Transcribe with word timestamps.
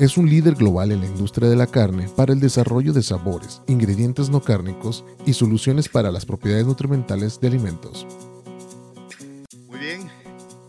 es 0.00 0.16
un 0.16 0.28
líder 0.28 0.54
global 0.54 0.90
en 0.90 1.00
la 1.00 1.06
industria 1.06 1.48
de 1.48 1.56
la 1.56 1.68
carne 1.68 2.08
para 2.16 2.32
el 2.32 2.40
desarrollo 2.40 2.92
de 2.92 3.02
sabores, 3.02 3.62
ingredientes 3.68 4.28
no 4.28 4.42
cárnicos 4.42 5.04
y 5.24 5.34
soluciones 5.34 5.88
para 5.88 6.10
las 6.10 6.26
propiedades 6.26 6.66
nutrimentales 6.66 7.40
de 7.40 7.46
alimentos. 7.46 8.06
Muy 9.68 9.78
bien, 9.78 10.10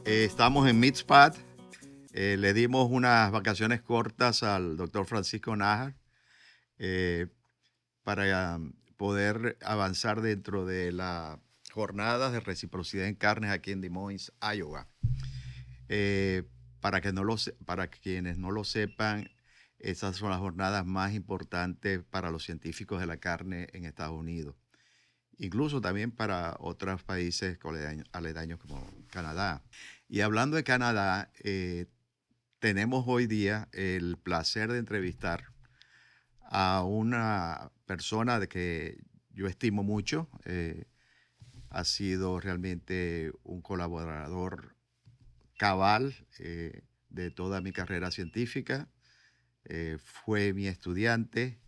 eh, 0.05 0.25
estamos 0.25 0.69
en 0.69 0.79
Meatspad. 0.79 1.35
Eh, 2.13 2.37
le 2.39 2.53
dimos 2.53 2.87
unas 2.91 3.31
vacaciones 3.31 3.81
cortas 3.81 4.43
al 4.43 4.77
doctor 4.77 5.05
Francisco 5.05 5.55
Nájar 5.55 5.95
eh, 6.77 7.27
para 8.03 8.57
um, 8.57 8.73
poder 8.95 9.57
avanzar 9.61 10.21
dentro 10.21 10.65
de 10.65 10.91
las 10.91 11.39
jornadas 11.71 12.31
de 12.31 12.39
reciprocidad 12.39 13.07
en 13.07 13.15
carnes 13.15 13.51
aquí 13.51 13.71
en 13.71 13.81
Des 13.81 13.91
Moines, 13.91 14.31
Iowa. 14.39 14.87
Para, 16.85 17.01
que 17.01 17.11
no 17.11 17.23
lo, 17.23 17.35
para 17.65 17.87
quienes 17.87 18.37
no 18.37 18.51
lo 18.51 18.63
sepan, 18.63 19.31
esas 19.79 20.17
son 20.17 20.29
las 20.29 20.37
jornadas 20.37 20.85
más 20.85 21.15
importantes 21.15 22.03
para 22.03 22.29
los 22.29 22.43
científicos 22.43 22.99
de 22.99 23.07
la 23.07 23.17
carne 23.17 23.69
en 23.73 23.85
Estados 23.85 24.13
Unidos. 24.13 24.55
Incluso 25.39 25.81
también 25.81 26.11
para 26.11 26.55
otros 26.59 27.01
países 27.01 27.57
aledaños 28.11 28.59
como 28.59 28.87
Canadá. 29.09 29.63
Y 30.07 30.21
hablando 30.21 30.57
de 30.57 30.63
Canadá, 30.63 31.31
eh, 31.43 31.87
tenemos 32.59 33.05
hoy 33.07 33.25
día 33.25 33.67
el 33.71 34.17
placer 34.17 34.71
de 34.71 34.77
entrevistar 34.77 35.45
a 36.39 36.83
una 36.83 37.71
persona 37.87 38.39
de 38.39 38.47
que 38.47 39.03
yo 39.31 39.47
estimo 39.47 39.81
mucho. 39.81 40.29
Eh, 40.43 40.85
ha 41.71 41.83
sido 41.83 42.39
realmente 42.39 43.31
un 43.41 43.63
colaborador 43.63 44.74
cabal 45.57 46.15
eh, 46.39 46.81
de 47.09 47.31
toda 47.31 47.61
mi 47.61 47.71
carrera 47.71 48.11
científica. 48.11 48.89
Eh, 49.65 49.97
fue 50.03 50.53
mi 50.53 50.67
estudiante, 50.67 51.59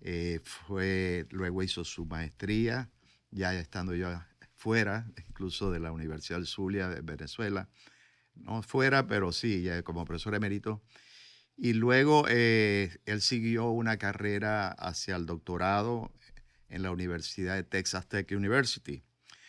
eh, 0.00 0.40
fue, 0.42 1.26
luego 1.30 1.62
hizo 1.62 1.84
su 1.84 2.06
maestría, 2.06 2.90
ya 3.30 3.54
estando 3.54 3.94
yo 3.94 4.08
fuera, 4.56 5.06
incluso 5.28 5.70
de 5.70 5.80
la 5.80 5.92
Universidad 5.92 6.38
del 6.38 6.46
Zulia 6.46 6.88
de 6.88 7.00
Venezuela. 7.02 7.68
No 8.34 8.62
fuera, 8.62 9.06
pero 9.06 9.32
sí, 9.32 9.62
ya 9.62 9.82
como 9.82 10.04
profesor 10.04 10.34
emérito. 10.34 10.82
Y 11.56 11.72
luego 11.72 12.28
él 12.28 13.20
siguió 13.20 13.70
una 13.70 13.96
carrera 13.96 14.68
hacia 14.68 15.16
el 15.16 15.26
doctorado 15.26 16.12
en 16.68 16.82
la 16.82 16.92
Universidad 16.92 17.56
de 17.56 17.64
Texas 17.64 18.06
Tech 18.06 18.30
University. 18.30 19.02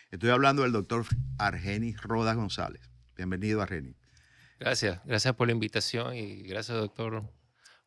Estoy 0.10 0.32
hablando 0.32 0.64
del 0.64 0.72
doctor 0.72 1.06
Argenis 1.38 2.02
Rodas 2.02 2.36
González. 2.36 2.89
Bienvenido 3.20 3.62
a 3.62 3.66
Reni. 3.66 3.98
Gracias, 4.62 5.02
gracias 5.04 5.36
por 5.36 5.48
la 5.48 5.52
invitación 5.52 6.16
y 6.16 6.42
gracias, 6.44 6.78
doctor 6.78 7.30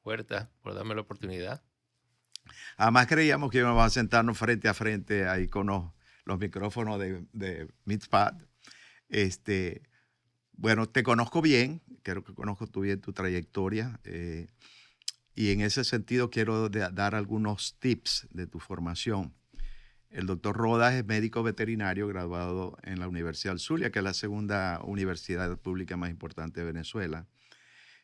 Huerta, 0.04 0.50
por 0.60 0.74
darme 0.74 0.94
la 0.94 1.00
oportunidad. 1.00 1.62
Además 2.76 3.06
creíamos 3.06 3.50
que 3.50 3.56
íbamos 3.56 3.82
a 3.82 3.88
sentarnos 3.88 4.36
frente 4.36 4.68
a 4.68 4.74
frente 4.74 5.26
ahí 5.26 5.48
con 5.48 5.68
los, 5.68 6.38
micrófonos 6.38 7.00
de, 7.00 7.24
de 7.32 7.66
Este, 9.08 9.80
bueno, 10.52 10.86
te 10.86 11.02
conozco 11.02 11.40
bien, 11.40 11.80
creo 12.02 12.22
que 12.22 12.34
conozco 12.34 12.66
tú 12.66 12.82
bien 12.82 13.00
tu 13.00 13.14
trayectoria 13.14 14.00
eh, 14.04 14.48
y 15.34 15.52
en 15.52 15.62
ese 15.62 15.82
sentido 15.84 16.28
quiero 16.28 16.68
dar 16.68 17.14
algunos 17.14 17.78
tips 17.78 18.28
de 18.32 18.46
tu 18.46 18.60
formación. 18.60 19.34
El 20.12 20.26
doctor 20.26 20.54
Rodas 20.54 20.92
es 20.92 21.06
médico 21.06 21.42
veterinario 21.42 22.06
graduado 22.06 22.76
en 22.82 23.00
la 23.00 23.08
Universidad 23.08 23.52
del 23.52 23.60
Zulia, 23.60 23.90
que 23.90 24.00
es 24.00 24.04
la 24.04 24.12
segunda 24.12 24.80
universidad 24.84 25.58
pública 25.58 25.96
más 25.96 26.10
importante 26.10 26.60
de 26.60 26.66
Venezuela. 26.66 27.26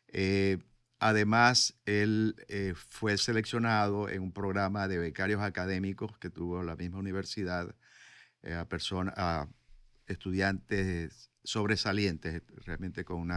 Eh, 0.09 0.57
además, 1.01 1.79
él 1.85 2.35
eh, 2.49 2.73
fue 2.75 3.19
seleccionado 3.19 4.09
en 4.09 4.23
un 4.23 4.33
programa 4.33 4.89
de 4.89 4.99
becarios 4.99 5.43
académicos 5.43 6.17
que 6.17 6.31
tuvo 6.31 6.63
la 6.63 6.77
misma 6.77 6.99
universidad 6.99 7.77
eh, 8.43 8.55
a, 8.55 8.67
a 8.67 9.49
estudiantes 10.07 11.31
sobresalientes, 11.45 12.43
realmente 12.65 13.05
con 13.05 13.21
un 13.21 13.35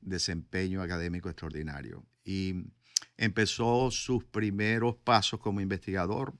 desempeño 0.00 0.80
académico 0.80 1.28
extraordinario. 1.28 2.06
Y 2.24 2.72
empezó 3.18 3.90
sus 3.90 4.24
primeros 4.24 4.96
pasos 4.96 5.40
como 5.40 5.60
investigador 5.60 6.38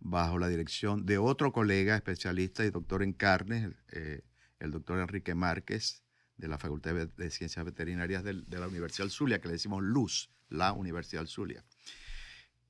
bajo 0.00 0.38
la 0.38 0.48
dirección 0.48 1.06
de 1.06 1.18
otro 1.18 1.52
colega 1.52 1.96
especialista 1.96 2.64
y 2.64 2.70
doctor 2.70 3.02
en 3.02 3.12
carnes, 3.12 3.70
eh, 3.92 4.22
el 4.60 4.70
doctor 4.70 4.98
Enrique 4.98 5.34
Márquez, 5.34 6.02
de 6.36 6.48
la 6.48 6.58
Facultad 6.58 6.94
de 6.94 7.30
Ciencias 7.30 7.64
Veterinarias 7.64 8.22
de, 8.22 8.32
la 8.48 8.68
Universidad 8.68 9.08
Zulia, 9.08 9.40
que 9.40 9.48
le 9.48 9.54
decimos 9.54 9.82
LUZ, 9.82 10.28
la 10.48 10.72
Universidad 10.72 11.22
del 11.22 11.28
Zulia. 11.28 11.64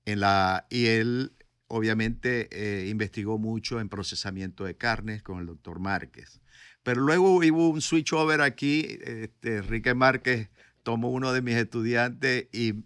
En 0.07 0.21
la, 0.21 0.67
y 0.71 0.87
él 0.87 1.33
obviamente 1.67 2.49
eh, 2.51 2.89
investigó 2.89 3.39
mucho 3.39 3.79
en 3.79 3.91
procesamiento 3.91 4.65
de 4.65 4.77
carnes 4.77 5.23
con 5.23 5.39
el 5.39 5.47
doctor 5.47 5.81
Márquez. 5.81 6.41
Pero 6.83 7.03
luego 7.03 7.37
hubo 7.37 7.69
un 7.69 7.83
switch 7.83 8.15
over 8.15 8.41
aquí, 8.41 8.99
este, 9.03 9.59
Enrique 9.59 9.95
Márquez 9.95 10.49
tomó 10.83 11.11
uno 11.11 11.35
de 11.35 11.43
mis 11.43 11.57
estudiantes 11.57 12.49
y 12.53 12.85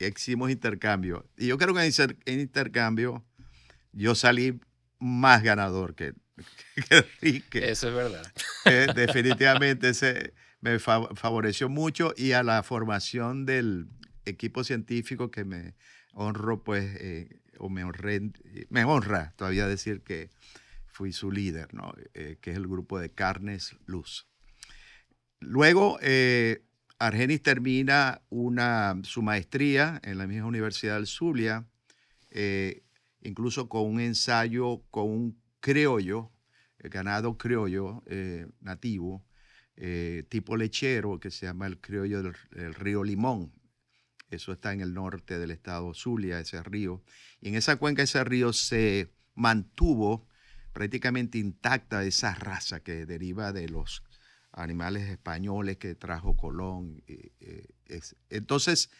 hicimos 0.00 0.50
intercambio. 0.50 1.28
Y 1.36 1.46
yo 1.46 1.58
creo 1.58 1.72
que 1.74 1.88
en 2.26 2.40
intercambio 2.40 3.24
yo 3.98 4.14
salí 4.14 4.60
más 4.98 5.42
ganador 5.42 5.94
que, 5.94 6.14
que 7.50 7.70
Eso 7.70 7.88
es 7.88 7.94
verdad. 7.94 8.94
definitivamente 8.94 9.90
ese 9.90 10.34
me 10.60 10.78
favoreció 10.78 11.68
mucho 11.68 12.12
y 12.16 12.32
a 12.32 12.42
la 12.42 12.62
formación 12.62 13.46
del 13.46 13.88
equipo 14.24 14.64
científico 14.64 15.30
que 15.30 15.44
me 15.44 15.74
honro, 16.12 16.64
pues, 16.64 16.84
eh, 17.00 17.40
o 17.58 17.68
me, 17.68 17.84
honré, 17.84 18.32
me 18.68 18.84
honra 18.84 19.32
todavía 19.36 19.66
decir 19.68 20.02
que 20.02 20.30
fui 20.86 21.12
su 21.12 21.30
líder, 21.30 21.72
¿no? 21.74 21.94
Eh, 22.14 22.38
que 22.40 22.50
es 22.50 22.56
el 22.56 22.66
grupo 22.66 22.98
de 22.98 23.10
Carnes 23.10 23.76
Luz. 23.86 24.26
Luego, 25.38 25.98
eh, 26.02 26.64
Argenis 26.98 27.42
termina 27.42 28.20
una, 28.30 29.00
su 29.04 29.22
maestría 29.22 30.00
en 30.02 30.18
la 30.18 30.26
misma 30.26 30.46
Universidad 30.46 30.96
del 30.96 31.06
Zulia. 31.06 31.66
Eh, 32.30 32.82
incluso 33.22 33.68
con 33.68 33.86
un 33.86 34.00
ensayo 34.00 34.82
con 34.90 35.10
un 35.10 35.42
criollo, 35.60 36.30
el 36.78 36.90
ganado 36.90 37.36
criollo 37.36 38.02
eh, 38.06 38.46
nativo, 38.60 39.24
eh, 39.76 40.24
tipo 40.28 40.56
lechero, 40.56 41.20
que 41.20 41.30
se 41.30 41.46
llama 41.46 41.66
el 41.66 41.80
criollo 41.80 42.22
del, 42.22 42.74
río 42.74 43.04
Limón. 43.04 43.52
Eso 44.30 44.52
está 44.52 44.72
en 44.72 44.80
el 44.80 44.92
norte 44.92 45.38
del 45.38 45.50
estado 45.50 45.94
Zulia, 45.94 46.40
ese 46.40 46.62
río. 46.62 47.02
Y 47.40 47.48
en 47.48 47.54
esa 47.54 47.76
cuenca, 47.76 48.02
ese 48.02 48.22
río 48.24 48.52
se 48.52 49.10
mantuvo 49.34 50.26
prácticamente 50.72 51.38
intacta 51.38 52.04
esa 52.04 52.34
raza 52.34 52.80
que 52.80 53.06
deriva 53.06 53.52
de 53.52 53.68
los 53.68 54.04
animales 54.52 55.08
españoles 55.08 55.78
que 55.78 55.94
trajo 55.94 56.36
Colón. 56.36 57.02
Eh, 57.06 57.66
entonces, 58.28 58.90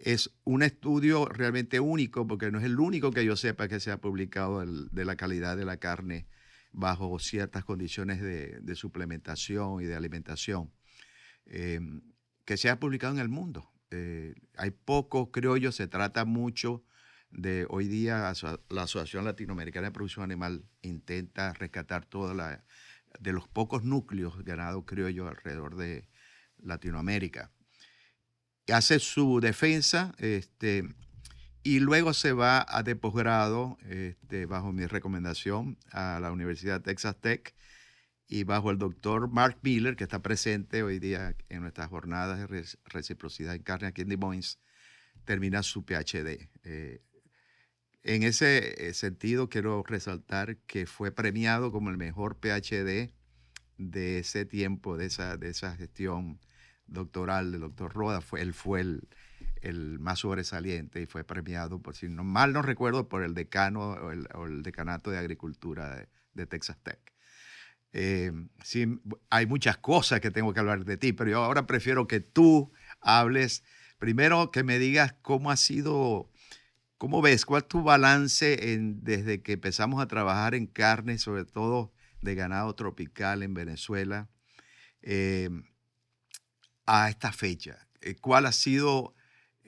es 0.00 0.30
un 0.44 0.62
estudio 0.62 1.26
realmente 1.26 1.78
único, 1.78 2.26
porque 2.26 2.50
no 2.50 2.58
es 2.58 2.64
el 2.64 2.78
único 2.80 3.10
que 3.10 3.24
yo 3.24 3.36
sepa 3.36 3.68
que 3.68 3.80
se 3.80 3.90
ha 3.90 4.00
publicado 4.00 4.64
de 4.64 5.04
la 5.04 5.16
calidad 5.16 5.56
de 5.56 5.64
la 5.64 5.76
carne 5.76 6.26
bajo 6.72 7.18
ciertas 7.18 7.64
condiciones 7.64 8.20
de, 8.20 8.74
suplementación 8.74 9.82
y 9.82 9.86
de 9.86 9.96
alimentación, 9.96 10.72
em, 11.46 12.02
que 12.44 12.56
se 12.56 12.70
ha 12.70 12.80
publicado 12.80 13.14
en 13.14 13.20
el 13.20 13.28
mundo. 13.28 13.70
Eh, 13.90 14.34
hay 14.56 14.70
pocos 14.70 15.28
criollos, 15.32 15.76
se 15.76 15.88
trata 15.88 16.24
mucho 16.24 16.84
de 17.30 17.66
hoy 17.68 17.86
día 17.86 18.32
la 18.70 18.82
Asociación 18.82 19.24
Latinoamericana 19.24 19.88
de 19.88 19.92
Producción 19.92 20.24
Animal 20.24 20.64
intenta 20.82 21.52
rescatar 21.52 22.04
toda 22.04 22.34
la 22.34 22.64
de 23.20 23.32
los 23.32 23.48
pocos 23.48 23.84
núcleos 23.84 24.44
ganado 24.44 24.84
criollo 24.84 25.28
alrededor 25.28 25.76
de 25.76 26.08
Latinoamérica 26.58 27.52
hace 28.72 28.98
su 28.98 29.40
defensa 29.40 30.14
este, 30.18 30.84
y 31.62 31.80
luego 31.80 32.12
se 32.14 32.32
va 32.32 32.64
a 32.68 32.82
de 32.82 32.96
posgrado, 32.96 33.78
este, 33.88 34.46
bajo 34.46 34.72
mi 34.72 34.86
recomendación, 34.86 35.78
a 35.90 36.18
la 36.20 36.32
Universidad 36.32 36.80
Texas 36.82 37.20
Tech 37.20 37.54
y 38.28 38.44
bajo 38.44 38.70
el 38.70 38.78
doctor 38.78 39.28
Mark 39.28 39.58
Miller, 39.62 39.96
que 39.96 40.04
está 40.04 40.20
presente 40.22 40.82
hoy 40.82 40.98
día 40.98 41.34
en 41.48 41.62
nuestras 41.62 41.88
jornadas 41.88 42.38
de 42.48 42.64
reciprocidad 42.84 43.54
en 43.54 43.62
carne 43.62 43.88
aquí 43.88 44.02
en 44.02 44.08
Des 44.08 44.18
Moines, 44.18 44.58
termina 45.24 45.62
su 45.62 45.84
PhD. 45.84 46.48
Eh, 46.64 47.00
En 48.02 48.22
ese 48.22 48.88
eh, 48.88 48.94
sentido, 48.94 49.48
quiero 49.48 49.82
resaltar 49.82 50.56
que 50.66 50.86
fue 50.86 51.12
premiado 51.12 51.70
como 51.70 51.90
el 51.90 51.98
mejor 51.98 52.38
PhD 52.40 53.12
de 53.78 54.18
ese 54.20 54.44
tiempo, 54.46 54.96
de 54.96 55.06
esa, 55.06 55.36
de 55.36 55.50
esa 55.50 55.76
gestión 55.76 56.40
doctoral 56.90 57.52
del 57.52 57.62
doctor 57.62 57.92
Roda. 57.92 58.20
Fue, 58.20 58.42
él 58.42 58.52
fue 58.52 58.82
el, 58.82 59.08
el 59.62 59.98
más 59.98 60.20
sobresaliente 60.20 61.02
y 61.02 61.06
fue 61.06 61.24
premiado, 61.24 61.80
por 61.80 61.94
si 61.94 62.08
no 62.08 62.24
mal 62.24 62.52
no 62.52 62.62
recuerdo, 62.62 63.08
por 63.08 63.22
el 63.22 63.34
decano 63.34 63.90
o 63.90 64.46
el, 64.46 64.62
decanato 64.62 65.10
de 65.10 65.18
agricultura 65.18 66.06
de, 66.34 66.46
Texas 66.46 66.78
Tech. 66.82 66.98
Eh, 67.92 68.32
sí, 68.62 68.86
hay 69.28 69.46
muchas 69.46 69.76
cosas 69.76 70.20
que 70.20 70.30
tengo 70.30 70.54
que 70.54 70.60
hablar 70.60 70.84
de 70.84 70.96
ti, 70.96 71.12
pero 71.12 71.30
yo 71.30 71.44
ahora 71.44 71.66
prefiero 71.66 72.06
que 72.06 72.20
tú 72.20 72.72
hables, 73.00 73.62
primero 73.98 74.50
que 74.50 74.62
me 74.62 74.78
digas 74.78 75.14
cómo 75.20 75.50
ha 75.50 75.56
sido, 75.56 76.30
cómo 76.96 77.20
ves, 77.20 77.44
cuál 77.44 77.62
es 77.62 77.68
tu 77.68 77.82
balance 77.82 78.56
desde 78.78 79.42
que 79.42 79.52
empezamos 79.52 80.00
a 80.00 80.06
trabajar 80.06 80.54
en 80.54 80.66
carne, 80.66 81.18
sobre 81.18 81.44
todo 81.44 81.92
de 82.22 82.34
ganado 82.34 82.74
tropical 82.74 83.42
en 83.42 83.52
Venezuela, 83.52 84.30
eh, 85.02 85.50
a 86.90 87.08
esta 87.08 87.32
fecha. 87.32 87.86
Eh, 88.00 88.16
¿Cuál 88.20 88.46
ha 88.46 88.52
sido 88.52 89.14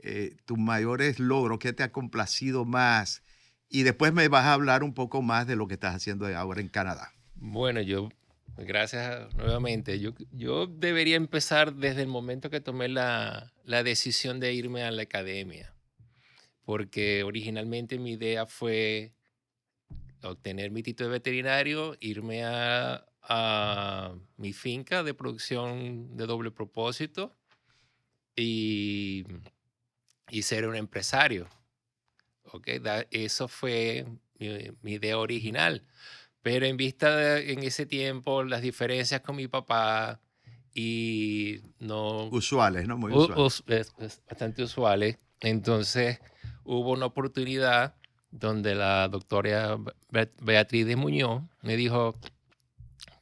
eh, 0.04 0.34
tus 0.46 0.58
mayores 0.58 1.20
logros, 1.20 1.60
qué 1.60 1.72
te 1.72 1.84
ha 1.84 1.92
complacido 1.92 2.64
más. 2.64 3.22
Y 3.68 3.84
después 3.84 4.12
me 4.12 4.26
vas 4.26 4.46
a 4.46 4.52
hablar 4.52 4.82
un 4.82 4.94
poco 4.94 5.22
más 5.22 5.46
de 5.46 5.54
lo 5.54 5.68
que 5.68 5.74
estás 5.74 5.94
haciendo 5.94 6.26
ahora 6.36 6.60
en 6.60 6.68
Canadá. 6.68 7.12
Bueno, 7.36 7.80
yo, 7.80 8.08
gracias 8.56 9.32
nuevamente. 9.36 10.00
Yo, 10.00 10.10
yo 10.32 10.66
debería 10.66 11.14
empezar 11.14 11.74
desde 11.74 12.02
el 12.02 12.08
momento 12.08 12.50
que 12.50 12.60
tomé 12.60 12.88
la, 12.88 13.52
la 13.64 13.84
decisión 13.84 14.40
de 14.40 14.52
irme 14.54 14.82
a 14.82 14.90
la 14.90 15.02
academia, 15.02 15.72
porque 16.64 17.22
originalmente 17.22 17.96
mi 17.98 18.12
idea 18.12 18.44
fue 18.44 19.12
obtener 20.24 20.72
mi 20.72 20.82
título 20.82 21.10
de 21.10 21.14
veterinario, 21.14 21.96
irme 22.00 22.44
a, 22.44 23.06
a 23.22 24.14
mi 24.36 24.52
finca 24.52 25.02
de 25.02 25.14
producción 25.14 26.16
de 26.16 26.26
doble 26.26 26.50
propósito 26.50 27.34
y 28.34 29.24
y 30.32 30.42
ser 30.42 30.66
un 30.66 30.74
empresario. 30.74 31.46
Okay, 32.52 32.80
eso 33.10 33.48
fue 33.48 34.06
mi, 34.38 34.92
idea 34.92 35.18
original. 35.18 35.84
Pero 36.40 36.66
en 36.66 36.76
vista 36.76 37.14
de 37.14 37.52
en 37.52 37.62
ese 37.62 37.86
tiempo 37.86 38.42
las 38.42 38.62
diferencias 38.62 39.20
con 39.20 39.36
mi 39.36 39.46
papá 39.46 40.20
y 40.74 41.60
no... 41.78 42.28
Usuales, 42.28 42.88
¿no? 42.88 42.96
Muy 42.96 43.12
usuales. 43.12 43.92
bastante 44.26 44.62
usuales. 44.62 45.18
Entonces 45.40 46.18
hubo 46.64 46.92
una 46.92 47.06
oportunidad 47.06 47.94
donde 48.30 48.74
la 48.74 49.08
doctora 49.08 49.78
Beatriz 50.40 50.86
de 50.86 50.96
Muñoz 50.96 51.42
me 51.60 51.76
dijo, 51.76 52.14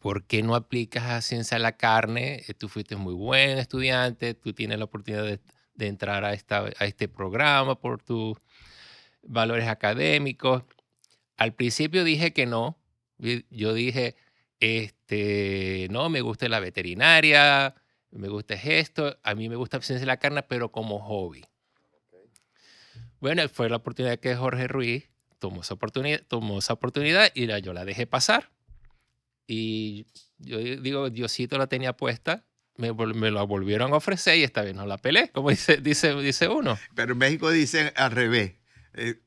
¿por 0.01 0.25
qué 0.25 0.43
no 0.43 0.55
aplicas 0.57 1.05
a 1.05 1.21
ciencia 1.21 1.57
de 1.57 1.63
la 1.63 1.77
carne? 1.77 2.45
Tú 2.59 2.69
fuiste 2.69 2.97
muy 2.97 3.15
buen 3.15 3.59
estudiante, 3.59 4.35
tú 4.35 4.53
tienes 4.53 4.79
la 4.79 4.87
oportunidad 4.87 5.25
de 5.25 5.41
de 5.81 5.89
entrar 5.89 6.25
a, 6.25 6.33
esta, 6.33 6.67
a 6.79 6.85
este 6.85 7.09
programa 7.09 7.75
por 7.75 8.01
tus 8.01 8.39
valores 9.23 9.67
académicos. 9.67 10.63
Al 11.37 11.55
principio 11.55 12.05
dije 12.05 12.33
que 12.33 12.47
no. 12.47 12.79
Yo 13.51 13.75
dije, 13.75 14.15
este, 14.61 15.89
no, 15.91 16.09
me 16.09 16.21
gusta 16.21 16.49
la 16.49 16.61
veterinaria, 16.61 17.75
me 18.11 18.29
gusta 18.29 18.55
esto, 18.55 19.19
a 19.23 19.35
mí 19.35 19.49
me 19.49 19.57
gusta 19.57 19.81
ciencia 19.83 20.01
de 20.01 20.07
la 20.07 20.19
carne, 20.19 20.43
pero 20.43 20.71
como 20.71 21.01
hobby. 21.01 21.45
Bueno, 23.21 23.47
fue 23.49 23.69
la 23.69 23.77
oportunidad 23.77 24.19
que 24.19 24.35
Jorge 24.37 24.69
Ruiz 24.69 25.11
tomó 25.39 25.61
esa 25.61 25.75
oportunidad, 25.75 26.23
tomó 26.27 26.59
esa 26.59 26.73
oportunidad 26.73 27.31
y 27.35 27.47
yo 27.61 27.73
la 27.75 27.85
dejé 27.85 28.07
pasar. 28.07 28.51
Y 29.53 30.07
yo 30.39 30.59
digo, 30.59 31.11
Diosito 31.11 31.59
la 31.59 31.67
tenía 31.67 31.97
puesta 31.97 32.45
me, 32.81 32.93
me 32.93 33.31
la 33.31 33.43
volvieron 33.43 33.93
a 33.93 33.97
ofrecer 33.97 34.39
y 34.39 34.45
esta 34.45 34.63
vez 34.63 34.75
no 34.75 34.87
la 34.87 34.99
pelé, 34.99 35.31
como 35.31 35.51
dice, 35.51 35.77
dice, 35.77 36.15
dice 36.17 36.49
uno. 36.49 36.79
Pero 36.95 37.13
en 37.13 37.19
México 37.19 37.51
dicen 37.51 37.93
al 37.97 38.11
revés, 38.11 38.55
eh, 38.95 39.21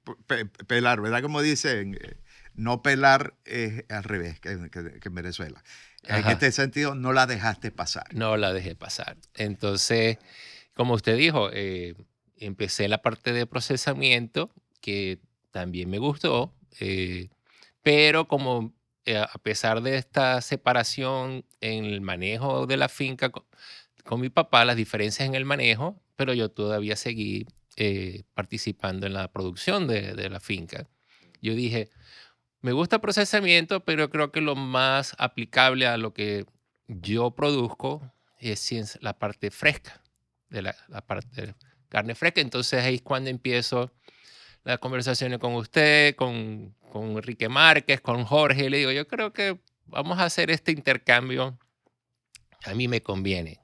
pelar, 0.68 1.02
¿verdad? 1.02 1.22
Como 1.22 1.42
dicen, 1.42 1.98
eh, 2.02 2.18
no 2.56 2.82
pelar 2.82 3.36
es 3.46 3.86
al 3.90 4.04
revés 4.04 4.40
que, 4.40 4.50
en 4.52 5.16
Venezuela. 5.16 5.64
En 6.04 6.28
este 6.28 6.52
sentido, 6.52 6.96
no 6.96 7.14
la 7.14 7.28
dejaste 7.28 7.72
pasar. 7.72 8.14
No 8.14 8.36
la 8.36 8.52
dejé 8.52 8.76
pasar. 8.76 9.16
Entonces, 9.36 10.18
como 10.74 10.96
usted 10.96 11.16
dijo, 11.16 11.50
eh, 11.54 11.96
empecé 12.36 12.90
la 12.90 13.02
parte 13.02 13.32
de 13.32 13.46
procesamiento, 13.46 14.52
que 14.82 15.20
también 15.52 15.90
me 15.90 16.00
gustó, 16.00 16.54
pero 17.84 18.28
como 18.28 18.74
eh, 19.06 19.18
a 19.18 19.38
pesar 19.40 19.82
de 19.82 19.98
esta 19.98 20.42
separación 20.42 21.46
en 21.60 21.86
el 21.86 22.02
manejo 22.02 22.66
de 22.68 22.78
la 22.78 22.88
finca 22.88 23.30
con, 23.32 24.22
mi 24.22 24.30
papá, 24.30 24.64
las 24.66 24.78
diferencias 24.78 25.28
en 25.28 25.36
el 25.36 25.46
manejo, 25.46 26.02
pero 26.16 26.34
yo 26.34 26.50
todavía 26.50 26.96
seguí 26.96 27.46
eh, 27.76 28.24
participando 28.34 29.06
en 29.06 29.14
la 29.14 29.32
producción 29.32 29.88
de, 29.88 30.30
la 30.30 30.40
finca. 30.40 30.88
Yo 31.42 31.54
dije, 31.54 31.90
me 32.62 32.72
gusta 32.72 33.02
procesamiento, 33.02 33.84
pero 33.84 34.10
creo 34.10 34.32
que 34.32 34.42
lo 34.42 34.56
más 34.56 35.16
aplicable 35.18 35.86
a 35.88 35.98
lo 35.98 36.14
que 36.14 36.46
yo 36.88 37.32
produzco 37.32 38.14
es 38.40 38.98
la 39.02 39.18
parte 39.20 39.52
fresca, 39.52 40.02
de 40.50 40.62
la, 40.62 40.76
la 40.88 41.02
parte 41.02 41.48
de 41.48 41.56
carne 41.90 42.16
fresca. 42.16 42.42
Entonces 42.42 42.84
ahí 42.84 42.96
es 42.96 43.02
cuando 43.02 43.30
empiezo 43.30 43.92
las 44.64 44.80
conversaciones 44.80 45.40
con 45.40 45.56
usted, 45.56 46.16
con, 46.16 46.74
con 46.92 47.12
Enrique 47.12 47.50
Márquez, 47.50 48.02
con 48.02 48.24
Jorge, 48.24 48.66
y 48.66 48.70
le 48.70 48.78
digo, 48.78 48.92
yo 48.92 49.08
creo 49.08 49.34
que 49.34 49.60
vamos 49.86 50.20
a 50.20 50.26
hacer 50.26 50.52
este 50.52 50.72
intercambio, 50.72 51.58
a 52.66 52.74
mí 52.74 52.88
me 52.88 53.02
conviene. 53.02 53.60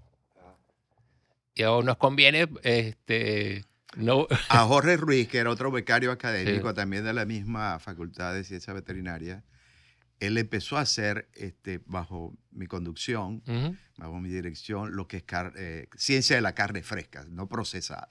Y 1.56 1.64
a 1.64 1.70
nos 1.82 1.98
conviene, 1.98 2.48
este, 2.64 3.66
no. 3.96 4.28
A 4.50 4.66
Jorge 4.66 4.98
Ruiz, 4.98 5.28
que 5.28 5.40
era 5.40 5.50
otro 5.50 5.72
becario 5.72 6.12
académico 6.12 6.74
también 6.74 7.04
de 7.04 7.14
la 7.14 7.26
misma 7.26 7.80
Facultad 7.80 8.34
de 8.34 8.44
Ciencia 8.44 8.74
Veterinaria, 8.74 9.44
él 10.20 10.38
empezó 10.38 10.78
a 10.78 10.82
hacer, 10.82 11.30
este, 11.34 11.82
bajo 11.86 12.34
mi 12.52 12.68
conducción, 12.68 13.42
bajo 13.98 14.20
mi 14.20 14.30
dirección, 14.30 14.96
lo 14.96 15.08
que 15.08 15.18
es 15.18 15.24
eh, 15.56 15.88
ciencia 15.96 16.36
de 16.36 16.42
la 16.42 16.54
carne 16.54 16.84
fresca, 16.84 17.26
no 17.30 17.48
procesada 17.48 18.10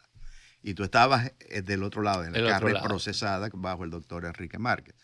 y 0.62 0.75
tú 0.75 0.84
estabas 0.84 1.32
eh, 1.40 1.62
del 1.62 1.82
otro 1.82 2.02
lado, 2.02 2.25
en 2.25 2.32
la 2.32 2.49
carne 2.49 2.75
procesada 2.82 3.49
bajo 3.52 3.84
el 3.84 3.90
doctor 3.90 4.25
Enrique 4.25 4.58
Márquez. 4.58 4.94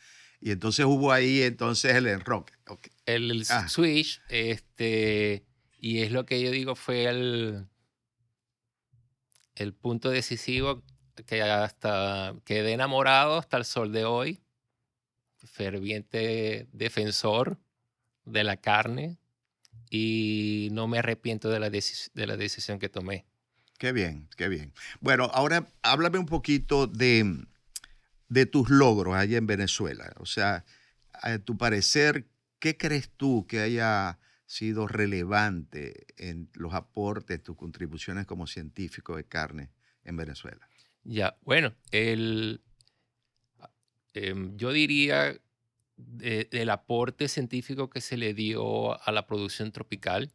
Y 0.41 0.51
entonces 0.51 0.85
hubo 0.85 1.13
ahí 1.13 1.43
entonces 1.43 1.95
el 1.95 2.07
enroque. 2.07 2.53
El, 3.07 3.45
ah. 3.49 3.69
switch, 3.69 4.21
este, 4.29 5.45
y 5.79 6.03
es 6.03 6.13
lo 6.13 6.27
que 6.27 6.43
yo 6.43 6.51
digo 6.51 6.75
fue 6.75 7.05
el, 7.07 7.67
el 9.55 9.73
punto 9.73 10.11
decisivo 10.11 10.83
que 11.27 11.43
hasta 11.43 12.35
quedé 12.45 12.73
enamorado 12.73 13.39
hasta 13.39 13.57
el 13.57 13.65
sol 13.65 13.93
de 13.93 14.05
hoy, 14.05 14.43
ferviente 15.45 16.69
defensor 16.73 17.59
de 18.25 18.45
la 18.45 18.57
carne 18.57 19.19
y 19.91 20.69
no 20.73 20.89
me 20.89 20.99
arrepiento 20.99 21.51
de 21.51 21.61
la, 21.61 21.71
de 21.71 22.27
la 22.27 22.37
decisión 22.37 22.79
que 22.79 22.89
tomé. 22.89 23.27
Qué 23.85 23.93
bien, 23.93 24.31
qué 24.39 24.49
bien. 24.49 24.73
Bueno, 25.03 25.25
ahora 25.35 25.69
háblame 25.83 26.17
un 26.17 26.25
poquito 26.25 26.87
de, 26.87 27.45
de 28.31 28.47
tus 28.47 28.71
logros 28.71 29.15
allá 29.15 29.37
en 29.37 29.47
Venezuela. 29.47 30.11
O 30.21 30.25
sea, 30.25 30.65
a 31.13 31.37
tu 31.37 31.59
parecer, 31.59 32.25
¿qué 32.61 32.79
crees 32.79 33.11
tú 33.11 33.47
que 33.47 33.61
haya 33.61 34.19
sido 34.47 34.89
relevante 34.89 36.07
en 36.17 36.49
los 36.55 36.73
aportes, 36.73 37.43
tus 37.43 37.59
contribuciones 37.59 38.25
como 38.25 38.47
científico 38.47 39.17
de 39.17 39.25
carne 39.25 39.69
en 40.03 40.17
Venezuela? 40.17 40.67
Ya, 41.03 41.37
bueno, 41.43 41.75
el, 41.91 42.63
em, 44.15 44.57
yo 44.57 44.73
diría 44.73 45.39
el 46.23 46.71
aporte 46.71 47.29
científico 47.29 47.91
que 47.91 48.01
se 48.01 48.17
le 48.17 48.33
dio 48.33 48.99
a 49.07 49.13
la 49.13 49.27
producción 49.27 49.73
tropical 49.73 50.33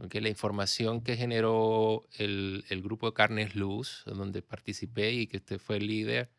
Okay, 0.00 0.20
la 0.20 0.28
información 0.28 1.02
que 1.02 1.16
generó 1.16 2.06
el, 2.18 2.64
el, 2.68 2.82
grupo 2.82 3.06
de 3.06 3.14
Carnes 3.14 3.56
Luz, 3.56 4.04
donde 4.06 4.42
participé 4.42 5.12
y 5.12 5.26
que 5.26 5.38
usted 5.38 5.58
fue 5.58 5.78
el 5.78 5.88
líder, 5.88 6.30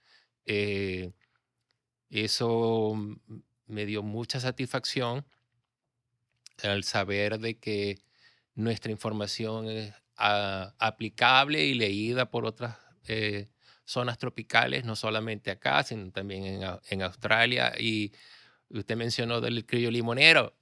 eh, 0.45 1.11
eso 2.09 2.95
me 3.67 3.85
dio 3.85 4.01
mucha 4.01 4.39
satisfacción 4.39 5.25
al 6.63 6.83
saber 6.85 7.39
de 7.39 7.59
que 7.59 7.99
nuestra 8.55 8.91
información 8.91 9.67
es 9.69 9.93
aplicable 10.15 11.65
y 11.65 11.73
leída 11.73 12.29
por 12.29 12.45
otras 12.45 12.77
eh, 13.07 13.49
zonas 13.85 14.17
tropicales, 14.17 14.85
no 14.85 14.95
solamente 14.95 15.51
acá, 15.51 15.83
sino 15.83 16.11
también 16.11 16.45
en, 16.45 16.61
en 16.89 17.01
Australia. 17.03 17.73
Y 17.77 18.13
usted 18.69 18.95
mencionó 18.95 19.41
del 19.41 19.65
criollo 19.65 19.91
limonero 19.91 20.58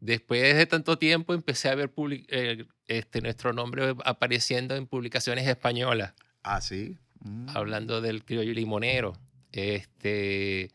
Después 0.00 0.56
de 0.56 0.66
tanto 0.66 0.98
tiempo 0.98 1.34
empecé 1.34 1.68
a 1.68 1.74
ver 1.74 1.92
eh, 2.28 2.64
este, 2.86 3.20
nuestro 3.20 3.52
nombre 3.52 3.94
apareciendo 4.04 4.74
en 4.74 4.86
publicaciones 4.86 5.46
españolas. 5.46 6.14
Ah, 6.42 6.60
sí. 6.60 6.96
Mm. 7.20 7.50
Hablando 7.50 8.00
del 8.00 8.24
criollo 8.24 8.52
limonero. 8.52 9.12
Este, 9.52 10.72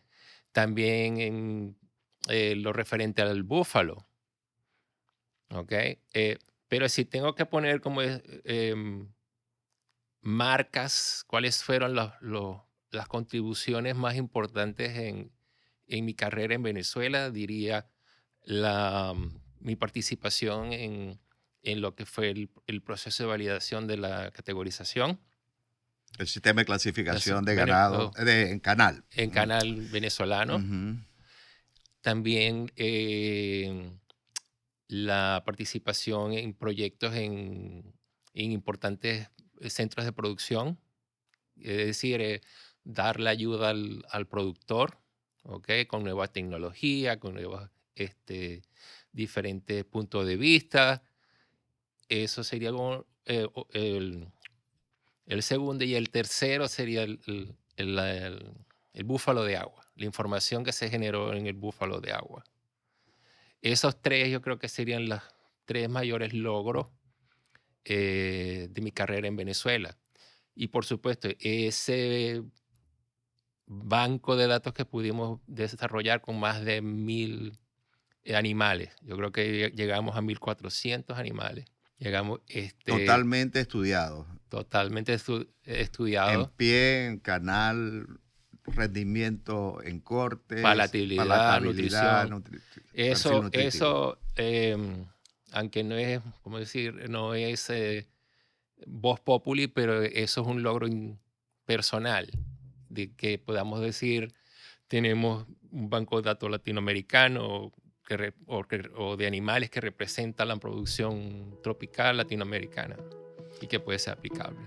también 0.52 1.20
en 1.20 1.78
eh, 2.30 2.56
lo 2.56 2.72
referente 2.72 3.22
al 3.22 3.44
búfalo. 3.44 4.08
¿Ok? 5.50 5.72
Eh, 6.14 6.38
pero 6.68 6.90
si 6.90 7.06
tengo 7.06 7.36
que 7.36 7.46
poner 7.46 7.82
como 7.82 8.02
em, 8.02 9.12
marcas, 10.22 11.24
cuáles 11.28 11.64
fueron 11.64 11.96
las 11.96 13.08
contribuciones 13.08 13.96
más 13.96 14.16
importantes 14.16 14.98
en, 14.98 15.32
mi 15.88 16.16
carrera 16.16 16.56
en 16.56 16.64
Venezuela, 16.64 17.30
diría 17.30 17.88
la, 18.46 19.14
mi 19.60 19.76
participación 19.76 20.72
en, 20.72 21.20
lo 21.82 21.96
que 21.96 22.06
fue 22.06 22.30
el, 22.30 22.82
proceso 22.82 23.24
de 23.24 23.30
validación 23.30 23.88
de 23.88 23.98
la 23.98 24.32
categorización. 24.32 25.20
El 26.18 26.28
sistema 26.28 26.62
de 26.62 26.66
clasificación 26.66 27.44
de 27.44 27.56
ganado, 27.56 28.12
de, 28.24 28.52
en 28.52 28.60
canal. 28.60 29.04
En 29.12 29.32
canal 29.32 29.82
venezolano. 29.92 30.64
También 32.02 32.72
eh, 32.76 33.92
la 34.88 35.42
participación 35.46 36.34
en 36.34 36.54
proyectos 36.54 37.16
en, 37.16 37.94
importantes 38.34 39.28
centros 39.68 40.06
de 40.06 40.14
producción, 40.14 40.80
es 41.58 41.88
decir, 41.88 42.22
eh, 42.22 42.42
dar 42.84 43.20
la 43.20 43.32
ayuda 43.32 43.70
al, 43.72 44.28
productor, 44.30 45.00
¿okay? 45.44 45.88
con 45.88 46.04
nueva 46.04 46.28
tecnología, 46.28 47.20
con 47.20 47.34
nuevos 47.34 47.70
este, 47.96 48.62
diferentes 49.12 49.84
puntos 49.86 50.26
de 50.26 50.38
vista. 50.38 51.04
Eso 52.10 52.44
sería 52.44 52.72
eh, 53.26 53.48
el, 53.72 54.28
el, 55.26 55.44
segundo 55.44 55.84
y 55.86 55.96
el 55.96 56.10
tercero 56.10 56.68
sería 56.68 57.04
el, 57.04 57.56
el 57.78 59.04
búfalo 59.04 59.44
de 59.44 59.58
agua 59.58 59.86
la 59.96 60.06
información 60.06 60.64
que 60.64 60.72
se 60.72 60.90
generó 60.90 61.34
en 61.34 61.48
el 61.48 61.54
búfalo 61.54 62.02
de 62.02 62.12
agua. 62.12 62.44
Esos 63.62 64.02
tres 64.02 64.30
yo 64.30 64.42
creo 64.42 64.60
que 64.60 64.68
serían 64.68 65.10
los 65.10 65.22
tres 65.66 65.90
mayores 65.90 66.34
logros 66.34 66.88
eh, 67.86 68.68
de 68.70 68.82
mi 68.82 68.92
carrera 68.92 69.28
en 69.28 69.36
Venezuela. 69.36 69.98
Y 70.54 70.68
por 70.68 70.86
supuesto, 70.86 71.30
ese 71.40 72.44
banco 73.66 74.36
de 74.36 74.48
datos 74.48 74.74
que 74.74 74.86
pudimos 74.86 75.40
desarrollar 75.48 76.22
con 76.22 76.40
más 76.40 76.64
de 76.64 76.82
mil 76.82 77.58
animales. 78.34 78.90
Yo 79.02 79.18
creo 79.18 79.32
que 79.32 79.72
llegamos 79.76 80.16
a 80.16 80.22
1400 80.22 81.18
animales. 81.18 81.66
Llegamos, 81.98 82.42
este, 82.48 82.92
totalmente 82.92 83.60
estudiados. 83.60 84.28
Totalmente 84.50 85.18
estudiado. 85.64 86.44
En 86.44 86.50
pie, 86.58 87.06
en 87.08 87.20
canal, 87.20 88.08
rendimiento 88.68 89.82
en 89.84 90.00
corte, 90.00 90.62
palatabilidad, 90.62 91.62
nutrición. 91.62 92.44
eso, 92.94 93.50
eso 93.52 94.20
em, 94.36 95.06
aunque 95.52 95.84
no 95.84 95.96
es, 95.96 96.22
¿cómo 96.42 96.60
decir? 96.60 97.10
No 97.10 97.34
es 97.34 97.70
eh, 97.70 98.08
voz 98.86 99.20
populi, 99.20 99.68
pero 99.68 100.02
eso 100.02 100.42
es 100.42 100.48
un 100.48 100.64
logro 100.64 100.88
personal, 101.66 102.30
de 102.90 103.14
que 103.14 103.38
podamos 103.38 103.82
decir, 103.82 104.34
tenemos 104.88 105.48
un 105.72 105.90
banco 105.90 106.22
de 106.22 106.26
datos 106.26 106.50
latinoamericano 106.50 107.72
que, 108.06 108.34
o, 108.48 109.18
de 109.18 109.28
animales 109.28 109.70
que 109.70 109.82
representan 109.82 110.48
la 110.48 110.58
producción 110.58 111.58
tropical 111.64 112.18
latinoamericana 112.18 112.98
y 113.62 113.68
que 113.68 113.80
puede 113.80 114.00
ser 114.00 114.14
aplicable. 114.14 114.60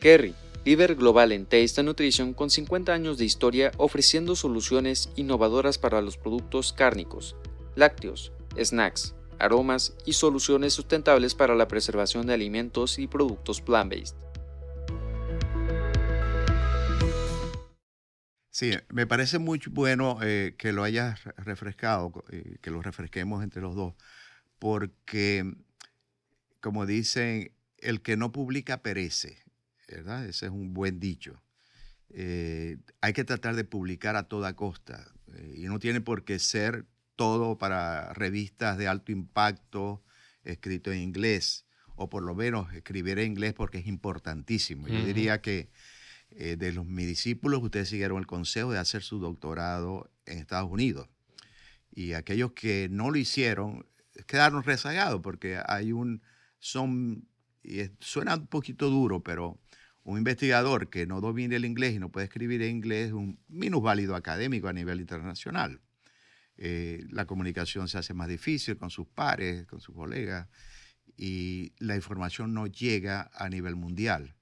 Kerry, 0.00 0.34
líder 0.64 0.94
global 0.94 1.32
en 1.32 1.46
Taste 1.46 1.82
Nutrition 1.82 2.34
con 2.34 2.50
50 2.50 2.92
años 2.92 3.18
de 3.18 3.24
historia 3.24 3.72
ofreciendo 3.78 4.36
soluciones 4.36 5.10
innovadoras 5.16 5.78
para 5.78 6.02
los 6.02 6.16
productos 6.16 6.72
cárnicos, 6.72 7.36
lácteos, 7.74 8.32
snacks, 8.62 9.14
aromas 9.38 9.96
y 10.04 10.12
soluciones 10.12 10.74
sustentables 10.74 11.34
para 11.34 11.54
la 11.54 11.68
preservación 11.68 12.26
de 12.26 12.34
alimentos 12.34 12.98
y 12.98 13.06
productos 13.06 13.62
plant-based. 13.62 14.23
Sí, 18.54 18.70
me 18.88 19.04
parece 19.04 19.40
muy 19.40 19.60
bueno 19.68 20.18
eh, 20.22 20.54
que 20.56 20.72
lo 20.72 20.84
hayas 20.84 21.24
refrescado, 21.38 22.24
eh, 22.30 22.58
que 22.62 22.70
lo 22.70 22.82
refresquemos 22.82 23.42
entre 23.42 23.60
los 23.60 23.74
dos, 23.74 23.94
porque, 24.60 25.56
como 26.60 26.86
dicen, 26.86 27.50
el 27.78 28.00
que 28.00 28.16
no 28.16 28.30
publica 28.30 28.80
perece. 28.80 29.42
¿verdad? 29.88 30.24
Ese 30.26 30.46
es 30.46 30.52
un 30.52 30.72
buen 30.72 31.00
dicho. 31.00 31.42
Eh, 32.10 32.78
hay 33.00 33.12
que 33.12 33.24
tratar 33.24 33.56
de 33.56 33.64
publicar 33.64 34.14
a 34.14 34.28
toda 34.28 34.54
costa 34.54 35.12
eh, 35.32 35.54
y 35.56 35.62
no 35.64 35.78
tiene 35.78 36.00
por 36.00 36.24
qué 36.24 36.38
ser 36.38 36.86
todo 37.16 37.58
para 37.58 38.12
revistas 38.12 38.78
de 38.78 38.86
alto 38.86 39.10
impacto 39.10 40.02
escrito 40.44 40.92
en 40.92 41.00
inglés 41.00 41.64
o 41.96 42.08
por 42.08 42.22
lo 42.22 42.34
menos 42.34 42.72
escribir 42.72 43.18
en 43.18 43.32
inglés 43.32 43.54
porque 43.54 43.78
es 43.78 43.86
importantísimo. 43.86 44.86
Yo 44.86 45.04
diría 45.04 45.40
que 45.40 45.70
eh, 46.36 46.56
de 46.56 46.72
los, 46.72 46.86
mis 46.86 47.06
discípulos 47.06 47.62
ustedes 47.62 47.88
siguieron 47.88 48.18
el 48.18 48.26
consejo 48.26 48.72
de 48.72 48.78
hacer 48.78 49.02
su 49.02 49.18
doctorado 49.18 50.10
en 50.26 50.38
Estados 50.38 50.70
Unidos 50.70 51.08
y 51.90 52.12
aquellos 52.14 52.52
que 52.52 52.88
no 52.90 53.10
lo 53.10 53.18
hicieron 53.18 53.86
quedaron 54.26 54.62
rezagados 54.62 55.20
porque 55.22 55.60
hay 55.66 55.92
un, 55.92 56.22
son, 56.58 57.28
y 57.62 57.82
suena 58.00 58.36
un 58.36 58.46
poquito 58.46 58.90
duro, 58.90 59.22
pero 59.22 59.60
un 60.02 60.18
investigador 60.18 60.90
que 60.90 61.06
no 61.06 61.20
domine 61.20 61.56
el 61.56 61.64
inglés 61.64 61.94
y 61.94 61.98
no 61.98 62.10
puede 62.10 62.26
escribir 62.26 62.62
en 62.62 62.76
inglés 62.76 63.08
es 63.08 63.12
un 63.12 63.38
minusválido 63.48 64.14
académico 64.14 64.68
a 64.68 64.72
nivel 64.72 65.00
internacional. 65.00 65.80
Eh, 66.56 67.04
la 67.10 67.26
comunicación 67.26 67.88
se 67.88 67.98
hace 67.98 68.14
más 68.14 68.28
difícil 68.28 68.76
con 68.76 68.90
sus 68.90 69.06
pares, 69.08 69.66
con 69.66 69.80
sus 69.80 69.94
colegas, 69.94 70.48
y 71.16 71.72
la 71.78 71.96
información 71.96 72.54
no 72.54 72.66
llega 72.66 73.30
a 73.34 73.48
nivel 73.48 73.76
mundial. 73.76 74.34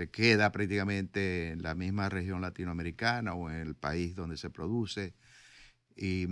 Se 0.00 0.08
queda 0.08 0.50
prácticamente 0.50 1.50
en 1.50 1.62
la 1.62 1.74
misma 1.74 2.08
región 2.08 2.40
latinoamericana 2.40 3.34
o 3.34 3.50
en 3.50 3.56
el 3.56 3.74
país 3.74 4.16
donde 4.16 4.38
se 4.38 4.48
produce. 4.48 5.12
Y 5.94 6.26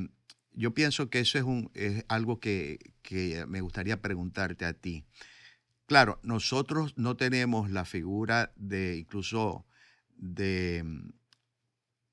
yo 0.52 0.72
pienso 0.72 1.10
que 1.10 1.20
eso 1.20 1.36
es, 1.36 1.44
un, 1.44 1.70
es 1.74 2.02
algo 2.08 2.40
que, 2.40 2.78
que 3.02 3.44
me 3.46 3.60
gustaría 3.60 4.00
preguntarte 4.00 4.64
a 4.64 4.72
ti. 4.72 5.04
Claro, 5.84 6.18
nosotros 6.22 6.96
no 6.96 7.18
tenemos 7.18 7.68
la 7.68 7.84
figura 7.84 8.54
de 8.56 8.96
incluso 8.96 9.66
de, 10.16 10.82
mm, 10.82 11.10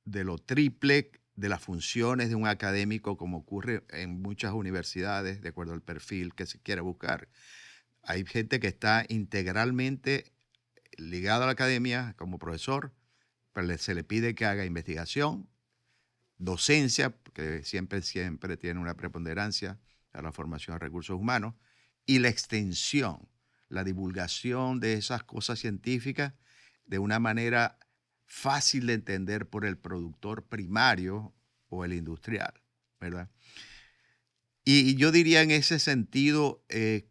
de 0.03 0.23
lo 0.25 0.39
triple 0.39 1.09
de 1.37 1.47
las 1.47 1.61
funciones 1.61 2.27
de 2.27 2.35
un 2.35 2.47
académico 2.47 3.15
como 3.15 3.37
ocurre 3.37 3.85
en 3.91 4.21
muchas 4.21 4.51
universidades, 4.51 5.39
de 5.39 5.47
acuerdo 5.47 5.71
al 5.71 5.81
perfil 5.81 6.35
que 6.35 6.47
se 6.47 6.59
quiere 6.59 6.81
buscar. 6.81 7.29
Hay 8.03 8.25
gente 8.25 8.59
que 8.59 8.67
está 8.67 9.05
integralmente 9.07 10.34
ligada 10.97 11.43
a 11.43 11.47
la 11.47 11.53
academia 11.53 12.13
como 12.17 12.39
profesor, 12.39 12.93
pero 13.53 13.77
se 13.77 13.95
le 13.95 14.03
pide 14.03 14.35
que 14.35 14.45
haga 14.45 14.65
investigación, 14.65 15.49
docencia, 16.37 17.15
que 17.33 17.63
siempre, 17.63 18.01
siempre 18.01 18.57
tiene 18.57 18.79
una 18.79 18.95
preponderancia 18.95 19.79
a 20.13 20.21
la 20.21 20.31
formación 20.31 20.75
de 20.75 20.85
recursos 20.85 21.15
humanos, 21.15 21.55
y 22.05 22.19
la 22.19 22.29
extensión 22.29 23.27
la 23.69 23.83
divulgación 23.83 24.79
de 24.79 24.93
esas 24.93 25.23
cosas 25.23 25.59
científicas 25.59 26.33
de 26.85 26.99
una 26.99 27.19
manera 27.19 27.79
fácil 28.25 28.87
de 28.87 28.93
entender 28.93 29.49
por 29.49 29.65
el 29.65 29.77
productor 29.77 30.45
primario 30.47 31.33
o 31.69 31.85
el 31.85 31.93
industrial, 31.93 32.53
¿verdad? 32.99 33.29
Y 34.63 34.95
yo 34.95 35.11
diría 35.11 35.41
en 35.41 35.51
ese 35.51 35.77
sentido, 35.77 36.63
eh, 36.69 37.07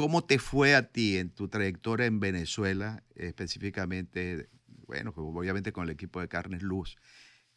¿cómo 0.00 0.24
te 0.24 0.38
fue 0.38 0.74
a 0.74 0.90
ti 0.90 1.18
en 1.18 1.28
tu 1.28 1.48
trayectoria 1.48 2.06
en 2.06 2.20
Venezuela, 2.20 3.04
específicamente, 3.16 4.48
bueno, 4.86 5.12
obviamente 5.14 5.74
con 5.74 5.84
el 5.84 5.90
equipo 5.90 6.22
de 6.22 6.28
Carnes 6.28 6.62
Luz? 6.62 6.96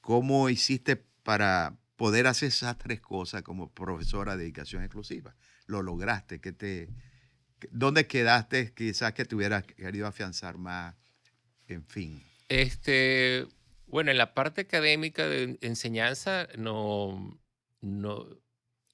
¿Cómo 0.02 0.50
hiciste 0.50 0.98
para 0.98 1.78
poder 1.96 2.28
hacer 2.28 2.50
esas 2.50 2.78
tres 2.78 3.00
cosas 3.00 3.44
como 3.44 3.74
profesora 3.74 4.36
de 4.36 4.44
dedicación 4.44 4.84
exclusiva? 4.84 5.34
¿Lo 5.68 5.82
lograste? 5.82 6.42
¿Qué 6.42 6.52
te, 6.52 6.90
¿Dónde 7.72 8.08
quedaste? 8.08 8.74
Quizás 8.74 9.14
que 9.14 9.24
te 9.24 9.36
hubieras 9.36 9.64
querido 9.64 10.06
afianzar 10.06 10.58
más, 10.58 10.98
en 11.70 11.86
fin. 11.86 12.22
Este, 12.50 13.48
bueno, 13.88 14.12
en 14.12 14.18
la 14.18 14.34
parte 14.34 14.60
académica 14.60 15.30
de 15.30 15.58
enseñanza 15.62 16.50
no, 16.58 17.40
no, 17.80 18.28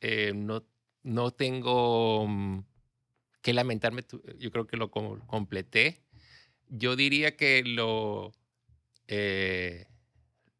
eh, 0.01 0.33
no, 0.35 0.67
no 1.01 1.31
tengo 1.31 2.27
mm, 2.27 2.68
que 3.41 3.53
lamentarme. 3.53 4.03
Yo 4.37 4.51
creo 4.51 4.67
que 4.67 4.77
lo 4.77 4.91
completé. 4.91 6.03
Yo 6.67 6.95
diría 6.95 7.35
que 7.35 7.63
lo, 7.63 8.33
eh, 9.07 9.87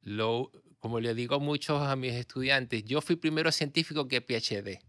lo, 0.02 0.52
como 0.80 1.00
le 1.00 1.14
digo 1.14 1.36
a 1.36 1.40
muchos 1.40 1.82
a 1.82 1.96
mis 1.96 2.14
estudiantes, 2.14 2.84
yo 2.86 3.02
fui 3.02 3.16
primero 3.16 3.52
científico 3.52 4.08
que 4.08 4.22
PhD. 4.22 4.80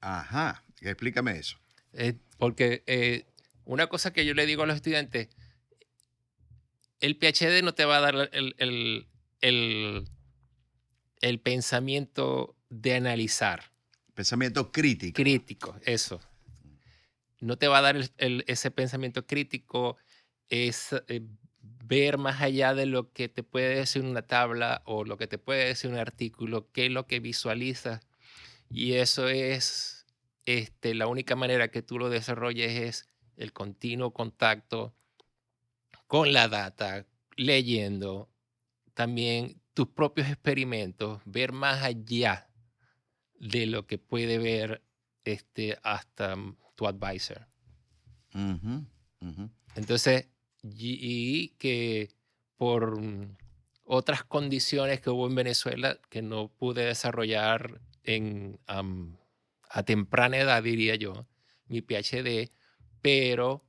Ajá, 0.00 0.64
explícame 0.80 1.38
eso. 1.38 1.58
Eh, 1.92 2.14
porque 2.38 2.82
eh, 2.86 3.26
una 3.64 3.88
cosa 3.88 4.12
que 4.12 4.24
yo 4.24 4.34
le 4.34 4.46
digo 4.46 4.62
a 4.62 4.66
los 4.66 4.76
estudiantes, 4.76 5.28
el 7.00 7.16
PhD 7.16 7.62
no 7.62 7.74
te 7.74 7.84
va 7.84 7.98
a 7.98 8.00
dar 8.00 8.30
el, 8.32 8.54
el, 8.58 9.06
el, 9.40 10.08
el 11.20 11.40
pensamiento 11.40 12.56
de 12.70 12.94
analizar. 12.94 13.72
Pensamiento 14.14 14.72
crítico. 14.72 15.16
Crítico, 15.22 15.76
eso. 15.84 16.20
No 17.40 17.58
te 17.58 17.68
va 17.68 17.78
a 17.78 17.82
dar 17.82 17.96
ese 18.18 18.70
pensamiento 18.70 19.26
crítico, 19.26 19.96
es 20.48 20.94
eh, 21.08 21.22
ver 21.84 22.18
más 22.18 22.40
allá 22.40 22.74
de 22.74 22.86
lo 22.86 23.12
que 23.12 23.28
te 23.28 23.42
puede 23.42 23.76
decir 23.76 24.02
una 24.02 24.22
tabla 24.22 24.82
o 24.86 25.04
lo 25.04 25.16
que 25.18 25.26
te 25.26 25.38
puede 25.38 25.66
decir 25.66 25.90
un 25.90 25.98
artículo, 25.98 26.70
qué 26.72 26.86
es 26.86 26.92
lo 26.92 27.06
que 27.06 27.20
visualizas. 27.20 28.06
Y 28.70 28.94
eso 28.94 29.28
es 29.28 30.06
este, 30.46 30.94
la 30.94 31.06
única 31.06 31.36
manera 31.36 31.68
que 31.68 31.82
tú 31.82 31.98
lo 31.98 32.08
desarrolles 32.08 32.72
es 32.72 33.08
el 33.36 33.52
continuo 33.52 34.12
contacto 34.12 34.94
con 36.06 36.32
la 36.32 36.48
data, 36.48 37.06
leyendo, 37.36 38.30
también 38.94 39.60
tus 39.74 39.88
propios 39.88 40.28
experimentos, 40.28 41.20
ver 41.24 41.52
más 41.52 41.82
allá 41.82 42.48
de 43.34 43.66
lo 43.66 43.86
que 43.86 43.98
puede 43.98 44.38
ver 44.38 44.82
este, 45.24 45.78
hasta 45.82 46.36
tu 46.76 46.86
advisor. 46.86 47.46
Ujú, 48.34 48.86
ujú. 49.20 49.50
Entonces, 49.74 50.28
y, 50.62 50.98
y 51.00 51.48
que 51.58 52.14
por 52.56 53.00
otras 53.84 54.24
condiciones 54.24 55.00
que 55.00 55.10
hubo 55.10 55.26
en 55.26 55.34
Venezuela 55.34 55.98
que 56.08 56.22
no 56.22 56.48
pude 56.48 56.84
desarrollar 56.84 57.80
en, 58.04 58.58
am, 58.66 59.16
a 59.68 59.82
temprana 59.82 60.38
edad, 60.38 60.62
diría 60.62 60.96
yo, 60.96 61.26
mi 61.66 61.82
PhD, 61.82 62.52
pero 63.02 63.64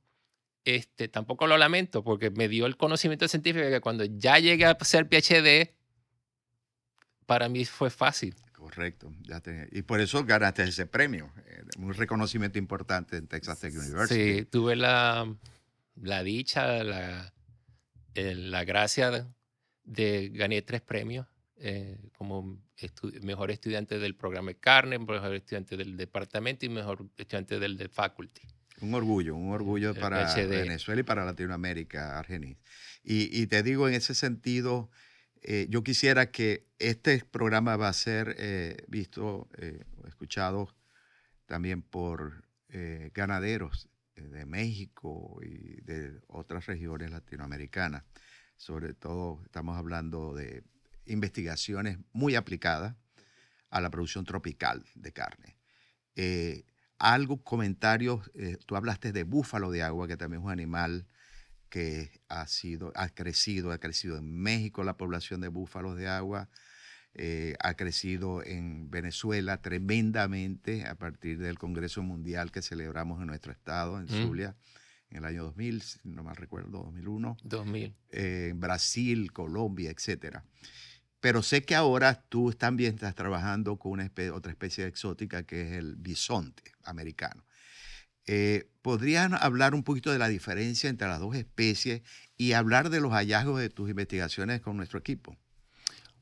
este, 0.64 1.08
tampoco 1.08 1.46
lo 1.46 1.56
lamento 1.56 2.02
porque 2.04 2.30
me 2.30 2.48
dio 2.48 2.66
el 2.66 2.76
conocimiento 2.76 3.26
científico 3.28 3.68
que 3.68 3.80
cuando 3.80 4.04
ya 4.04 4.38
llegué 4.38 4.66
a 4.66 4.76
ser 4.80 5.08
PhD, 5.08 5.74
para 7.26 7.48
mí 7.48 7.64
fue 7.64 7.90
fácil. 7.90 8.34
Correcto. 8.74 9.12
ya 9.22 9.40
te- 9.40 9.68
y 9.72 9.82
por 9.82 10.00
eso 10.00 10.24
ganaste 10.24 10.62
ese 10.64 10.86
premio. 10.86 11.32
eh, 11.46 11.62
un 11.78 11.92
reconocimiento 11.94 12.58
importante 12.58 13.16
en 13.16 13.26
Texas 13.26 13.60
Tech 13.60 13.74
University. 13.74 14.38
Sí, 14.40 14.44
tuve 14.44 14.76
la, 14.76 15.32
la 15.96 16.22
dicha, 16.22 16.82
la, 16.84 17.32
la 18.14 18.64
gracia 18.64 19.26
de, 19.84 20.28
gané 20.30 20.62
tres 20.62 20.80
premios 20.82 21.26
eh, 21.56 21.98
como 22.16 22.58
estu- 22.78 23.20
mejor 23.22 23.50
estudiante 23.50 23.98
del 23.98 24.14
programa 24.14 24.48
de 24.52 24.58
carne, 24.58 24.98
mejor 24.98 25.34
estudiante 25.34 25.76
del 25.76 25.96
departamento 25.96 26.66
y 26.66 26.68
mejor 26.68 27.06
estudiante 27.16 27.58
del 27.58 27.76
de 27.76 27.88
faculty. 27.88 28.42
Un 28.80 28.94
orgullo, 28.94 29.34
un 29.34 29.52
orgullo 29.52 29.92
para 29.94 30.26
PhD. 30.32 30.48
Venezuela 30.50 31.00
y 31.00 31.04
para 31.04 31.24
Latinoamérica, 31.24 32.16
Argenis. 32.16 32.58
Y, 33.02 33.28
y 33.42 33.46
te 33.48 33.64
digo 33.64 33.88
en 33.88 33.94
ese 33.94 34.14
sentido, 34.14 34.88
eh, 35.42 35.66
yo 35.68 35.82
quisiera 35.82 36.30
que 36.30 36.68
este 36.78 37.24
programa 37.24 37.76
va 37.76 37.88
a 37.88 37.92
ser 37.92 38.36
eh, 38.38 38.76
visto, 38.88 39.48
eh, 39.56 39.84
escuchado 40.06 40.74
también 41.46 41.82
por 41.82 42.44
eh, 42.68 43.10
ganaderos 43.14 43.88
de 44.14 44.46
México 44.46 45.40
y 45.42 45.80
de 45.82 46.20
otras 46.26 46.66
regiones 46.66 47.10
latinoamericanas. 47.10 48.04
Sobre 48.56 48.94
todo 48.94 49.40
estamos 49.44 49.76
hablando 49.76 50.34
de 50.34 50.64
investigaciones 51.06 51.98
muy 52.12 52.34
aplicadas 52.34 52.96
a 53.70 53.80
la 53.80 53.90
producción 53.90 54.24
tropical 54.24 54.84
de 54.94 55.12
carne. 55.12 55.56
Algo, 56.98 57.44
comentarios, 57.44 58.28
tú 58.66 58.74
hablaste 58.74 59.12
de 59.12 59.22
búfalo 59.22 59.70
de 59.70 59.84
agua, 59.84 60.08
que 60.08 60.16
también 60.16 60.42
es 60.42 60.46
un 60.46 60.50
animal 60.50 61.06
que 61.68 62.10
ha 62.28 62.46
sido, 62.46 62.92
ha 62.94 63.08
crecido, 63.08 63.72
ha 63.72 63.78
crecido 63.78 64.16
en 64.18 64.32
México 64.34 64.82
la 64.84 64.96
población 64.96 65.40
de 65.40 65.48
búfalos 65.48 65.96
de 65.96 66.08
agua, 66.08 66.48
eh, 67.14 67.54
ha 67.60 67.74
crecido 67.74 68.44
en 68.44 68.90
Venezuela 68.90 69.60
tremendamente 69.60 70.86
a 70.86 70.94
partir 70.94 71.38
del 71.38 71.58
Congreso 71.58 72.02
Mundial 72.02 72.52
que 72.52 72.62
celebramos 72.62 73.20
en 73.20 73.26
nuestro 73.26 73.52
estado, 73.52 73.98
en 73.98 74.04
Mm. 74.04 74.08
Zulia, 74.22 74.56
en 75.10 75.18
el 75.18 75.24
año 75.24 75.44
2000, 75.44 75.82
si 75.82 75.98
no 76.04 76.22
mal 76.22 76.36
recuerdo, 76.36 76.82
2001 76.84 77.36
2000. 77.42 77.94
eh, 78.10 78.48
en 78.50 78.60
Brasil, 78.60 79.32
Colombia, 79.32 79.90
etcétera. 79.90 80.44
Pero 81.20 81.42
sé 81.42 81.62
que 81.64 81.74
ahora 81.74 82.22
tú 82.28 82.52
también 82.52 82.94
estás 82.94 83.14
trabajando 83.14 83.76
con 83.76 83.92
una 83.92 84.10
otra 84.32 84.52
especie 84.52 84.86
exótica 84.86 85.42
que 85.42 85.62
es 85.62 85.72
el 85.72 85.96
bisonte 85.96 86.62
americano. 86.84 87.44
Eh, 88.28 88.68
¿Podrían 88.82 89.34
hablar 89.34 89.74
un 89.74 89.82
poquito 89.82 90.12
de 90.12 90.18
la 90.18 90.28
diferencia 90.28 90.88
entre 90.88 91.08
las 91.08 91.18
dos 91.18 91.34
especies 91.34 92.02
y 92.36 92.52
hablar 92.52 92.90
de 92.90 93.00
los 93.00 93.12
hallazgos 93.12 93.58
de 93.60 93.70
tus 93.70 93.88
investigaciones 93.90 94.60
con 94.60 94.76
nuestro 94.76 94.98
equipo? 94.98 95.36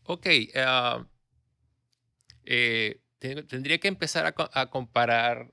Ok, 0.04 0.26
ah, 0.54 1.04
eh, 2.44 3.00
te- 3.18 3.42
tendría 3.42 3.78
que 3.78 3.88
empezar 3.88 4.26
a, 4.26 4.60
a 4.60 4.70
comparar 4.70 5.52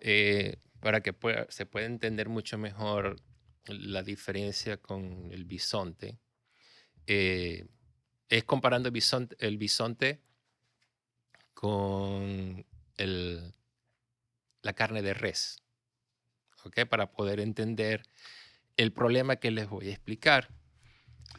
eh, 0.00 0.56
para 0.80 1.00
que 1.00 1.14
se 1.48 1.66
pueda 1.66 1.86
entender 1.86 2.28
mucho 2.28 2.58
mejor 2.58 3.16
la 3.66 4.02
diferencia 4.02 4.76
con 4.76 5.30
el 5.32 5.44
bisonte. 5.44 6.18
Eh, 7.06 7.66
es 8.28 8.44
comparando 8.44 8.88
el 8.88 8.92
bisonte, 8.92 9.36
el 9.38 9.58
bisonte 9.58 10.20
con 11.54 12.64
el- 12.96 13.54
la 14.62 14.72
carne 14.72 15.02
de 15.02 15.14
res, 15.14 15.58
¿ok? 16.64 16.86
Para 16.88 17.10
poder 17.12 17.40
entender 17.40 18.02
el 18.76 18.92
problema 18.92 19.36
que 19.36 19.50
les 19.50 19.68
voy 19.68 19.88
a 19.88 19.92
explicar. 19.92 20.48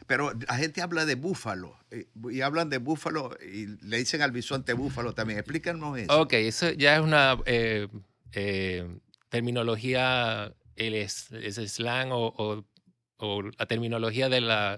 Pero 0.06 0.32
la 0.48 0.56
gente 0.56 0.82
habla 0.82 1.06
de 1.06 1.14
búfalo 1.14 1.78
eh, 1.90 2.06
y 2.30 2.40
hablan 2.42 2.68
de 2.68 2.78
búfalo 2.78 3.36
y 3.40 3.66
le 3.86 3.98
dicen 3.98 4.22
al 4.22 4.32
bisonte 4.32 4.72
búfalo 4.72 5.14
también. 5.14 5.38
Explícanos 5.38 5.98
eso. 5.98 6.20
Ok, 6.20 6.32
eso 6.34 6.70
ya 6.72 6.96
es 6.96 7.00
una 7.02 7.38
eh, 7.46 7.88
eh, 8.32 8.98
terminología, 9.30 10.52
el 10.76 10.94
es, 10.94 11.30
es 11.32 11.56
slang 11.72 12.10
o, 12.12 12.26
o- 12.36 12.64
o 13.18 13.42
la 13.42 13.66
terminología 13.66 14.28
de 14.28 14.40
la, 14.40 14.76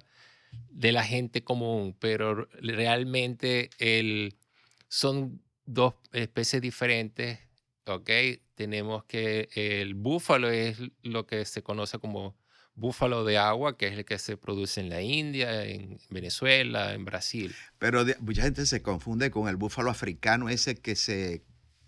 de 0.71 0.93
la 0.93 1.03
gente 1.03 1.43
común, 1.43 1.97
pero 1.99 2.47
realmente 2.61 3.71
el, 3.79 4.37
son 4.89 5.43
dos 5.65 5.95
especies 6.13 6.61
diferentes, 6.63 7.41
¿ok? 7.87 8.11
Tenemos 8.55 9.05
que 9.05 9.49
el 9.55 9.95
búfalo 9.95 10.51
es 10.51 10.79
lo 11.03 11.27
que 11.27 11.45
se 11.45 11.63
conoce 11.63 11.99
como 11.99 12.37
búfalo 12.75 13.25
de 13.25 13.39
agua, 13.39 13.77
que 13.79 13.87
es 13.89 13.93
el 13.95 14.05
que 14.05 14.19
se 14.19 14.37
produce 14.37 14.81
en 14.81 14.91
la 14.91 15.01
India, 15.01 15.65
en 15.65 15.99
Venezuela, 16.11 16.93
en 16.95 17.05
Brasil. 17.05 17.55
Pero 17.79 18.05
de- 18.05 18.17
mucha 18.21 18.43
gente 18.43 18.67
se 18.67 18.83
confunde 18.83 19.31
con 19.31 19.49
el 19.49 19.57
búfalo 19.57 19.91
africano, 19.91 20.49
ese 20.49 20.75
que 20.77 20.95
se 20.97 21.43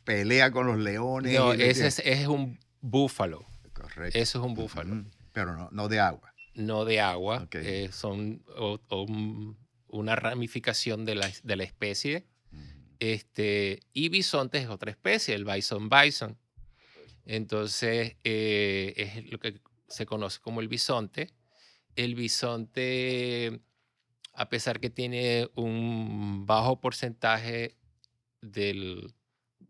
pelea 0.05 0.51
con 0.51 0.67
los 0.67 0.79
leones. 0.79 1.35
No, 1.35 1.53
ese 1.53 1.87
es, 1.87 1.99
es 2.01 2.27
un 2.27 2.59
búfalo. 2.81 3.45
Correcto. 3.75 4.19
Eso 4.19 4.39
es 4.39 4.45
un 4.45 4.55
búfalo. 4.55 4.95
Ujú, 4.95 5.11
Pero 5.33 5.55
no, 5.57 5.69
no 5.73 5.89
de 5.89 6.01
agua. 6.01 6.33
no 6.55 6.85
de 6.85 7.01
agua, 7.01 7.43
Ok. 7.45 7.55
eh, 7.57 7.91
son 7.93 8.43
o- 8.57 8.81
o 8.89 9.03
un- 9.03 9.57
una 9.89 10.17
ramificación 10.17 11.05
de 11.05 11.15
la, 11.15 11.31
de 11.43 11.57
la 11.57 11.65
especie. 11.65 12.27
Este, 13.01 13.81
y 13.93 14.09
bisonte 14.09 14.59
es 14.59 14.69
otra 14.69 14.91
especie, 14.91 15.35
el 15.35 15.45
bison 15.45 15.89
bison. 15.89 16.37
Entonces, 17.25 18.17
eh, 18.25 18.95
es 18.97 19.31
lo 19.31 19.39
que 19.39 19.61
se 19.89 20.07
conoce 20.07 20.41
como 20.41 20.61
el 20.61 20.69
bisonte. 20.69 21.31
El 21.97 22.15
bisonte, 22.15 23.61
a 24.33 24.49
pesar 24.49 24.81
que 24.81 24.91
tiene 24.91 25.49
un 25.55 26.47
bajo 26.47 26.81
porcentaje 26.81 27.77
del, 28.41 29.15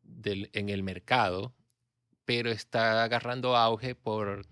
del- 0.03 0.51
en 0.53 0.69
el 0.69 0.83
mercado, 0.83 1.55
pero 2.25 2.51
está 2.51 3.03
agarrando 3.05 3.57
auge 3.57 3.95
por, 3.95 4.47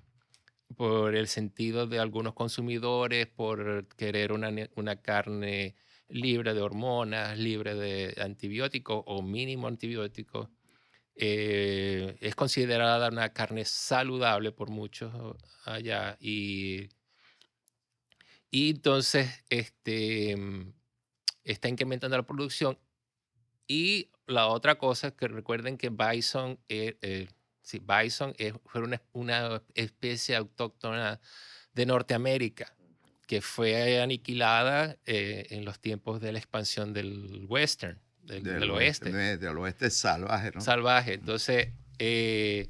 por 0.77 1.15
el 1.15 1.29
sentido 1.29 1.87
de 1.87 1.99
algunos 1.99 2.35
consumidores, 2.35 3.27
por 3.27 3.87
querer 3.97 4.33
una, 4.33 4.51
una 4.75 4.97
carne 5.03 5.77
libre 6.09 6.55
de 6.55 6.61
hormonas, 6.61 7.38
libre 7.38 7.75
de 7.75 8.14
antibióticos 8.23 9.03
o 9.07 9.23
mínimo 9.23 9.69
antibióticos. 9.69 10.49
Eh, 11.14 12.16
es 12.21 12.35
considerada 12.35 13.09
una 13.09 13.33
carne 13.33 13.64
saludable 13.64 14.53
por 14.53 14.69
muchos 14.71 15.12
allá 15.64 16.19
y, 16.21 16.90
y 18.51 18.71
entonces 18.71 19.45
este, 19.49 20.37
mm, 20.37 20.73
está 21.45 21.69
incrementando 21.69 22.16
la 22.16 22.27
producción. 22.27 22.79
Y 23.66 24.11
la 24.27 24.49
otra 24.49 24.79
cosa 24.79 25.09
es 25.09 25.14
que 25.14 25.29
recuerden 25.29 25.79
que 25.79 25.88
bison, 25.90 26.59
eh, 26.69 26.99
eh, 27.03 27.29
bison 27.81 28.35
fue 28.66 28.83
una, 28.83 29.03
una 29.12 29.62
especie 29.75 30.37
autóctona 30.37 31.21
de 31.73 31.87
Norteamérica 31.87 32.76
que 33.27 33.41
fue 33.41 34.01
aniquilada 34.01 34.97
eh, 35.05 35.47
en 35.51 35.65
los 35.65 35.81
tiempos 35.81 36.21
de 36.21 36.33
la 36.33 36.39
expansión 36.39 36.93
del 36.93 37.45
western, 37.49 37.99
del, 38.23 38.43
del 38.45 38.71
oeste 38.71 39.11
de- 39.12 39.37
Del 39.39 39.59
oeste 39.59 39.91
salvaje, 39.91 40.51
¿no? 40.55 40.61
salvaje. 40.61 41.15
Entonces, 41.15 41.69
eh, 41.99 42.69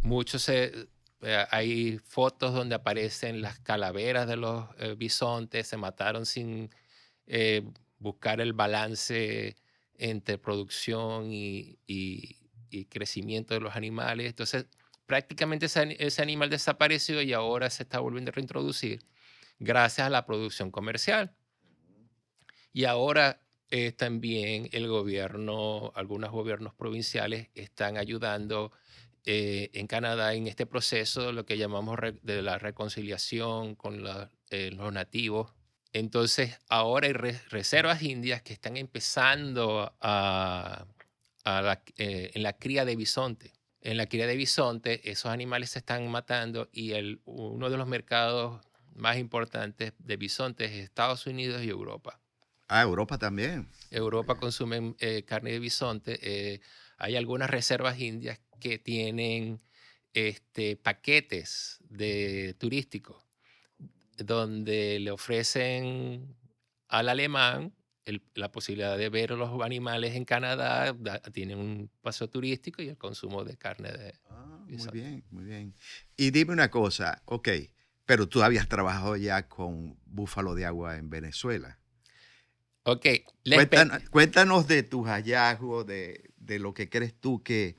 mucho 0.00 0.38
se, 0.38 0.88
eh, 1.22 1.44
hay 1.50 1.98
fotos 1.98 2.52
donde 2.54 2.74
aparecen 2.74 3.40
las 3.42 3.58
calaveras 3.60 4.26
de 4.26 4.36
los 4.36 4.66
eh, 4.78 4.94
bisontes, 4.96 5.66
se 5.68 5.76
mataron 5.76 6.26
sin 6.26 6.70
eh, 7.26 7.62
buscar 7.98 8.40
el 8.40 8.52
balance 8.52 9.56
entre 9.96 10.38
producción 10.38 11.30
y, 11.32 11.78
y- 11.86 12.36
y 12.70 12.86
crecimiento 12.86 13.54
de 13.54 13.60
los 13.60 13.76
animales. 13.76 14.26
Entonces, 14.26 14.66
prácticamente 15.06 15.66
ese, 15.66 15.96
ese 16.04 16.22
animal 16.22 16.50
desapareció 16.50 17.22
y 17.22 17.32
ahora 17.32 17.70
se 17.70 17.84
está 17.84 18.00
volviendo 18.00 18.30
a 18.30 18.32
reintroducir 18.32 19.00
gracias 19.64 20.06
a 20.06 20.10
la 20.10 20.26
producción 20.26 20.70
comercial. 20.70 21.34
Y 22.72 22.84
ahora 22.84 23.40
eh, 23.70 23.92
también 23.92 24.68
el 24.72 24.88
gobierno, 24.88 25.92
algunos 25.94 26.30
gobiernos 26.30 26.74
provinciales 26.74 27.48
están 27.54 27.96
ayudando 27.96 28.72
eh, 29.24 29.70
en 29.74 29.86
Canadá 29.86 30.34
en 30.34 30.46
este 30.46 30.66
proceso, 30.66 31.32
lo 31.32 31.46
que 31.46 31.56
llamamos 31.56 31.98
de 32.22 32.42
la 32.42 32.58
reconciliación 32.58 33.74
con 33.74 34.04
la- 34.04 34.30
eh, 34.50 34.70
los 34.72 34.92
nativos. 34.92 35.54
Entonces, 35.92 36.58
ahora 36.68 37.06
hay 37.06 37.12
re- 37.14 37.40
reservas 37.50 38.02
indias 38.02 38.42
que 38.42 38.52
están 38.52 38.76
empezando 38.76 39.96
a, 40.00 40.86
a 41.44 41.62
la- 41.62 41.82
en 41.96 42.42
la 42.42 42.52
cría 42.58 42.84
de 42.84 42.96
bisonte. 42.96 43.52
En 43.80 43.96
la 43.96 44.06
cría 44.06 44.26
de 44.26 44.36
bisonte, 44.36 45.10
esos 45.10 45.30
animales 45.30 45.70
se 45.70 45.78
están 45.78 46.08
matando 46.10 46.68
y 46.72 46.92
el, 46.92 47.20
uno 47.24 47.70
de 47.70 47.76
los 47.78 47.86
mercados 47.86 48.60
más 48.94 49.18
importantes 49.18 49.92
de 49.98 50.16
bisontes 50.16 50.70
es 50.70 50.84
Estados 50.84 51.26
Unidos 51.26 51.62
y 51.62 51.68
Europa. 51.68 52.20
Ah, 52.68 52.82
Europa 52.82 53.18
también. 53.18 53.68
Europa 53.90 54.36
consume 54.38 54.94
eh, 54.98 55.22
carne 55.24 55.52
de 55.52 55.58
bisonte. 55.58 56.18
eh, 56.22 56.60
hay 56.96 57.16
algunas 57.16 57.50
reservas 57.50 57.98
indias 58.00 58.40
que 58.60 58.78
tienen 58.78 59.60
este, 60.14 60.76
paquetes 60.76 61.78
de 61.88 62.54
turísticos 62.58 63.22
donde 64.16 64.98
le 65.00 65.10
ofrecen 65.10 66.36
al 66.88 67.08
alemán 67.08 67.74
el- 68.04 68.22
la 68.34 68.52
posibilidad 68.52 68.96
de 68.98 69.08
ver 69.08 69.30
los 69.32 69.60
animales 69.62 70.14
en 70.14 70.24
Canadá, 70.24 70.92
da- 70.92 71.20
tienen 71.20 71.58
un 71.58 71.90
paseo 72.02 72.28
turístico 72.28 72.82
y 72.82 72.88
el 72.88 72.98
consumo 72.98 73.44
de 73.44 73.56
carne 73.56 73.90
de... 73.92 74.14
Ah, 74.28 74.62
muy 74.68 74.88
bien, 74.92 75.24
muy 75.30 75.44
bien. 75.44 75.74
Y 76.16 76.30
dime 76.30 76.52
una 76.52 76.70
cosa, 76.70 77.22
ok, 77.24 77.48
pero 78.06 78.28
tú 78.28 78.42
habías 78.42 78.68
trabajado 78.68 79.16
ya 79.16 79.48
con 79.48 79.98
búfalo 80.06 80.54
de 80.54 80.66
agua 80.66 80.96
en 80.96 81.10
Venezuela. 81.10 81.78
Ok, 82.84 83.06
Cuéntanos, 83.44 84.08
cuéntanos 84.10 84.66
de 84.66 84.82
tus 84.82 85.06
hallazgos, 85.06 85.86
de, 85.86 86.30
de 86.36 86.58
lo 86.58 86.74
que 86.74 86.90
crees 86.90 87.18
tú 87.18 87.42
que, 87.42 87.76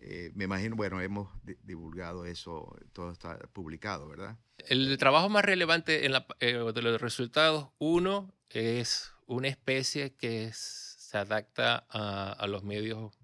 eh, 0.00 0.30
me 0.34 0.44
imagino, 0.44 0.74
bueno, 0.76 1.00
hemos 1.02 1.28
di- 1.44 1.56
divulgado 1.64 2.24
eso, 2.24 2.74
todo 2.92 3.12
está 3.12 3.38
publicado, 3.52 4.08
¿verdad? 4.08 4.38
El 4.68 4.96
trabajo 4.98 5.28
más 5.28 5.44
relevante 5.44 6.06
en 6.06 6.12
la, 6.12 6.26
eh, 6.40 6.54
de 6.74 6.82
los 6.82 7.00
resultados, 7.00 7.68
uno, 7.78 8.32
es 8.50 9.12
una 9.26 9.48
especie 9.48 10.14
que 10.14 10.44
es- 10.46 10.94
se 10.98 11.18
adapta 11.18 11.86
a, 11.90 12.32
a 12.32 12.46
los 12.46 12.64
medios, 12.64 13.14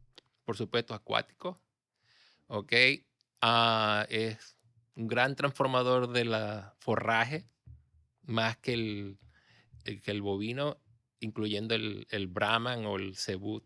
por 0.44 0.56
supuesto, 0.56 0.94
acuáticos. 0.94 1.56
¿Ok? 2.48 2.72
Ah, 3.40 4.06
es 4.10 4.53
un 4.96 5.06
gran 5.08 5.34
transformador 5.36 6.12
de 6.12 6.24
la 6.24 6.74
forraje, 6.78 7.46
más 8.22 8.56
que 8.58 8.72
el, 8.74 9.18
el- 9.84 10.00
que 10.00 10.10
el 10.10 10.22
bovino, 10.22 10.78
incluyendo 11.20 11.74
el, 11.74 12.06
el 12.10 12.26
Brahman 12.26 12.84
o 12.86 12.96
el 12.96 13.16
Cebú. 13.16 13.62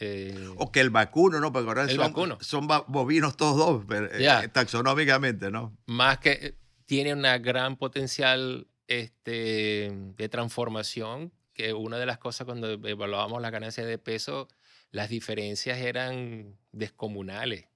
eh, 0.00 0.46
O 0.56 0.70
que 0.70 0.80
el 0.80 0.90
vacuno, 0.90 1.40
¿no? 1.40 1.52
Porque 1.52 1.68
ahora 1.68 1.82
El 1.84 1.90
son, 1.90 1.98
vacuno. 1.98 2.38
son 2.40 2.68
bovinos 2.86 3.36
todos 3.36 3.56
dos, 3.56 3.84
pero, 3.88 4.06
eh, 4.06 4.22
Ya. 4.22 4.46
taxonómicamente, 4.48 5.50
¿no? 5.50 5.76
más 5.86 6.18
que 6.18 6.30
eh, 6.32 6.54
tiene 6.86 7.12
una 7.12 7.38
gran 7.38 7.76
potencial 7.76 8.66
este, 8.86 9.90
de 10.16 10.28
transformación, 10.28 11.32
que 11.52 11.72
una 11.74 11.98
de 11.98 12.06
las 12.06 12.18
cosas 12.18 12.44
cuando 12.46 12.70
evaluábamos 12.88 13.42
la 13.42 13.50
ganancia 13.50 13.84
de 13.84 13.98
peso, 13.98 14.48
las 14.92 15.08
diferencias 15.10 15.78
eran 15.78 16.56
descomunales. 16.72 17.66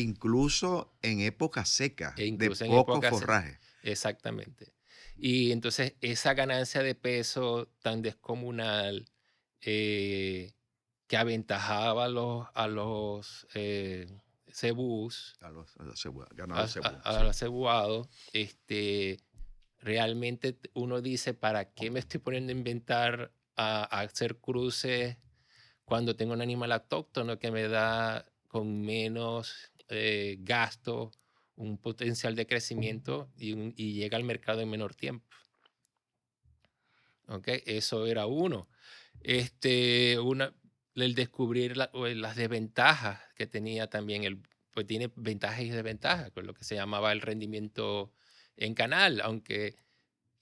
Incluso 0.00 0.94
en 1.02 1.20
época 1.20 1.64
seca, 1.64 2.14
E 2.16 2.24
de 2.24 2.46
en 2.46 2.68
poco 2.68 3.00
seca. 3.00 3.10
forraje. 3.10 3.58
Exactamente. 3.82 4.74
Y 5.16 5.52
entonces 5.52 5.94
esa 6.00 6.34
ganancia 6.34 6.82
de 6.82 6.94
peso 6.94 7.68
tan 7.82 8.02
descomunal 8.02 9.06
eh, 9.62 10.52
que 11.06 11.16
aventajaba 11.16 12.04
a 12.04 12.08
los, 12.08 12.46
a 12.52 12.66
los 12.68 13.46
eh, 13.54 14.06
cebús, 14.48 15.36
A 15.40 15.50
los, 15.50 15.74
a 15.78 15.84
los 15.84 16.04
cebu- 16.04 16.26
a, 16.30 16.34
ganados 16.34 16.72
cebu, 16.72 16.86
a- 16.86 16.90
sí. 16.90 16.96
a 17.04 17.22
los 17.24 17.36
cebuados, 17.38 18.08
este, 18.32 19.18
realmente 19.78 20.58
uno 20.74 21.00
dice, 21.00 21.32
¿para 21.32 21.72
qué 21.72 21.90
me 21.90 22.00
estoy 22.00 22.20
poniendo 22.20 22.52
a 22.52 22.56
inventar 22.56 23.32
a, 23.56 23.82
a 23.84 24.00
hacer 24.02 24.36
cruces 24.38 25.16
cuando 25.84 26.16
tengo 26.16 26.32
un 26.34 26.42
animal 26.42 26.72
autóctono 26.72 27.38
que 27.38 27.50
me 27.50 27.68
da 27.68 28.26
con 28.48 28.82
menos 28.82 29.70
eh, 29.88 30.36
gasto 30.40 31.12
un 31.56 31.78
potencial 31.78 32.34
de 32.36 32.46
crecimiento 32.46 33.30
y, 33.36 33.52
un- 33.52 33.72
y 33.76 33.94
llega 33.94 34.16
al 34.16 34.24
mercado 34.24 34.60
en 34.60 34.70
menor 34.70 34.94
tiempo? 34.94 35.26
¿Ok? 37.28 37.48
Eso 37.66 38.06
era 38.06 38.26
uno. 38.26 38.68
Este, 39.20 40.18
una, 40.20 40.54
el 40.94 41.14
descubrir 41.14 41.76
la- 41.76 41.90
las 41.92 42.36
desventajas 42.36 43.20
que 43.34 43.46
tenía 43.46 43.88
también 43.88 44.24
el, 44.24 44.38
pues 44.72 44.86
tiene 44.86 45.10
ventajas 45.16 45.60
y 45.62 45.70
desventajas, 45.70 46.30
con 46.30 46.46
lo 46.46 46.54
que 46.54 46.64
se 46.64 46.74
llamaba 46.74 47.12
el 47.12 47.20
rendimiento 47.22 48.12
en 48.56 48.74
canal, 48.74 49.20
aunque 49.22 49.76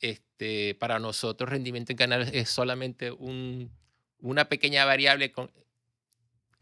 este, 0.00 0.74
para 0.74 0.98
nosotros 0.98 1.48
rendimiento 1.50 1.92
en 1.92 1.96
canal 1.98 2.22
es 2.35 2.50
solamente 2.50 3.11
un, 3.12 3.70
una 4.18 4.48
pequeña 4.48 4.85
variable 4.85 5.33
con- 5.33 5.50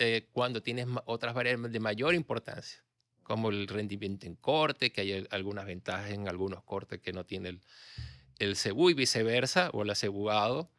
eh, 0.02 0.28
cuando 0.32 0.62
tienes 0.62 0.86
otras 1.06 1.32
variables 1.34 1.70
de 1.72 1.80
mayor 1.80 2.14
importancia, 2.14 2.82
como 3.22 3.50
el 3.50 3.68
rendimiento 3.68 4.26
en 4.26 4.34
corte, 4.36 4.90
que 4.92 5.00
hay 5.02 5.12
al- 5.12 5.28
algunas 5.30 5.64
ventajas 5.64 6.10
en 6.10 6.28
algunos 6.28 6.62
cortes 6.64 7.00
que 7.00 7.12
no 7.12 7.24
tiene 7.24 7.50
el, 7.50 7.60
el 8.38 8.56
cebú 8.56 8.90
y 8.90 8.94
viceversa, 8.94 9.70
o 9.72 9.82
el 9.82 9.90
acebuado. 9.90 10.70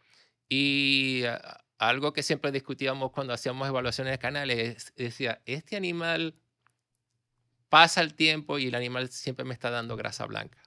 Y 0.49 1.23
ah, 1.25 1.63
algo 1.77 2.11
que 2.13 2.21
siempre 2.23 2.51
discutíamos 2.51 3.11
cuando 3.11 3.33
hacíamos 3.33 3.67
evaluaciones 3.67 4.11
de 4.11 4.19
canales 4.19 4.57
es, 4.77 4.93
decía, 4.95 5.41
este 5.45 5.75
animal 5.77 6.35
pasa 7.69 8.01
el 8.01 8.13
tiempo 8.13 8.59
y 8.59 8.67
el 8.67 8.75
animal 8.75 9.09
siempre 9.09 9.45
me 9.45 9.53
está 9.53 9.69
dando 9.69 9.95
grasa 9.95 10.25
blanca 10.25 10.59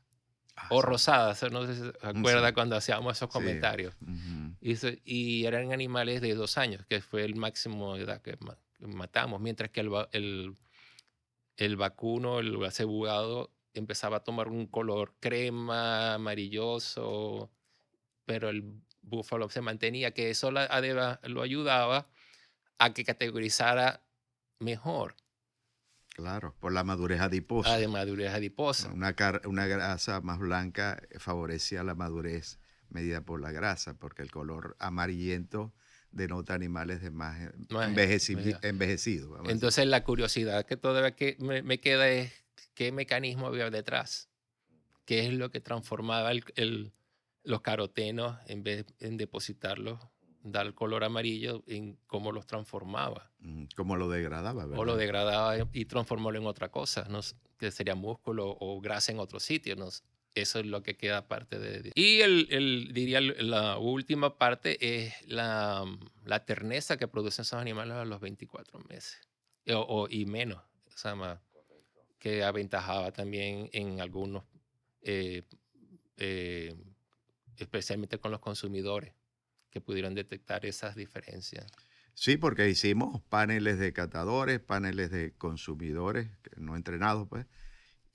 Ah, 0.59 0.69
o 0.71 0.81
sí. 0.81 0.87
rosada. 0.87 1.37
No 1.51 1.66
sé 1.66 1.75
si 1.75 1.81
se 1.83 1.92
acuerda 2.03 2.49
sí. 2.49 2.55
cuando 2.55 2.77
hacíamos 2.77 3.14
esos 3.16 3.29
Sí. 3.29 3.33
comentarios. 3.33 3.95
Ujú. 4.01 4.46
Y, 4.61 4.73
eso- 4.73 4.88
y 5.05 5.45
eran 5.45 5.73
animales 5.73 6.21
de 6.21 6.35
dos 6.35 6.59
años, 6.59 6.85
que 6.87 7.01
fue 7.01 7.25
el 7.25 7.35
máximo 7.37 7.97
de 7.97 8.05
edad 8.05 8.23
que, 8.23 8.37
ma- 8.40 8.59
que 8.79 8.87
matamos, 8.87 9.40
mientras 9.40 9.71
que 9.71 9.81
el, 9.81 9.90
el, 10.12 10.55
el 11.57 11.77
vacuno, 11.77 12.38
el 12.40 12.64
acebugado, 12.64 13.53
empezaba 13.75 14.19
a 14.19 14.25
tomar 14.25 14.49
un 14.49 14.66
color 14.66 15.14
crema, 15.21 16.14
amarilloso, 16.14 17.51
pero 18.25 18.49
el 18.49 18.81
búfalo 19.03 19.49
se 19.51 19.61
mantenía, 19.61 20.12
que 20.12 20.31
eso 20.31 20.51
la- 20.51 20.66
adeba- 20.66 21.21
lo 21.25 21.42
ayudaba 21.42 22.09
a 22.79 22.92
que 22.92 23.05
categorizara 23.05 24.03
mejor, 24.59 25.14
Claro, 26.14 26.55
por 26.61 26.73
la 26.73 26.83
madurez 26.83 27.21
adiposa. 27.21 27.75
a 27.75 27.79
de 27.79 27.88
madurez 27.88 28.33
adiposa. 28.33 28.90
Una, 28.90 29.12
car- 29.14 29.42
una 29.47 29.66
grasa 29.66 30.23
más 30.23 30.38
blanca 30.38 31.03
favorecía 31.19 31.85
la 31.85 31.95
madurez 31.95 32.59
medida 32.90 33.20
por 33.22 33.40
la 33.40 33.53
grasa, 33.53 33.94
porque 33.99 34.22
el 34.22 34.31
color 34.31 34.77
amarillento 34.79 35.72
denota 36.11 36.55
animales 36.55 37.01
de 37.01 37.11
más 37.11 37.40
eh, 37.40 37.51
envejeci- 37.68 38.33
envejecido. 38.33 38.59
envejecidos. 38.62 39.40
Entonces 39.51 39.87
la 39.87 40.03
curiosidad 40.05 40.64
que 40.66 40.77
todavía 40.77 41.14
que 41.14 41.37
me, 41.40 41.62
me 41.62 41.79
queda 41.81 42.09
es 42.09 42.33
qué 42.75 42.92
mecanismo 42.92 43.46
había 43.46 43.70
detrás, 43.70 44.29
qué 45.05 45.27
es 45.27 45.33
lo 45.35 45.51
que 45.51 45.61
transformaba 45.61 46.31
el- 46.33 46.44
el- 46.57 46.92
los 47.44 47.61
carotenos 47.61 48.38
en 48.46 48.62
vez 48.64 48.87
en 48.99 49.16
depositarlos, 49.16 50.01
dar 50.42 50.66
el 50.66 50.75
color 50.75 51.05
amarillo, 51.05 51.62
en 51.66 51.96
cómo 52.07 52.33
los 52.33 52.46
transformaba 52.46 53.31
Mm, 53.38 53.64
Como 53.77 53.96
lo 53.96 54.09
degradaba, 54.09 54.64
¿verdad? 54.64 54.79
o 54.81 54.85
lo 54.85 54.96
degradaba 54.96 55.55
y 55.72 55.85
transformarlo 55.85 56.38
en 56.40 56.46
otra 56.46 56.70
cosa, 56.70 57.07
no 57.09 57.20
que 57.59 57.70
sería 57.70 57.94
músculo 57.94 58.57
o 58.59 58.81
grasa 58.81 59.12
en 59.12 59.18
otro 59.20 59.38
sitio, 59.40 59.77
no. 59.77 59.88
Eso 60.37 60.61
es 60.61 60.66
lo 60.66 60.83
que 60.83 60.96
queda 60.96 61.18
aparte 61.18 61.59
de... 61.59 61.90
Y 61.94 62.20
el, 62.20 62.46
el- 62.51 62.92
diría 62.92 63.20
la 63.20 63.79
última 63.79 64.37
parte 64.38 65.05
es 65.05 65.14
la, 65.27 65.85
la 66.25 66.44
terneza 66.44 66.96
que 66.99 67.09
producen 67.09 67.42
esos 67.42 67.59
animales 67.59 67.94
a 67.96 68.05
los 68.05 68.20
24 68.20 68.79
meses 68.81 69.18
o, 69.68 69.79
o- 69.81 70.09
y 70.11 70.27
menos, 70.27 70.59
o 70.87 70.96
sea, 70.96 71.14
más, 71.14 71.40
que 72.18 72.44
aventajaba 72.44 73.12
también 73.12 73.70
en 73.72 74.01
algunos, 74.01 74.44
eh, 75.03 75.42
eh, 76.18 76.75
especialmente 77.57 78.18
con 78.18 78.31
los 78.31 78.40
consumidores, 78.40 79.12
que 79.70 79.81
pudieron 79.81 80.14
detectar 80.14 80.64
esas 80.66 80.96
diferencias. 80.96 81.66
Sí, 82.14 82.37
porque 82.37 82.68
hicimos 82.68 83.20
paneles 83.29 83.79
de 83.79 83.92
catadores, 83.92 84.61
paneles 84.61 85.11
de 85.11 85.33
consumidores, 85.37 86.29
no 86.57 86.77
entrenados, 86.77 87.29
pues, 87.29 87.46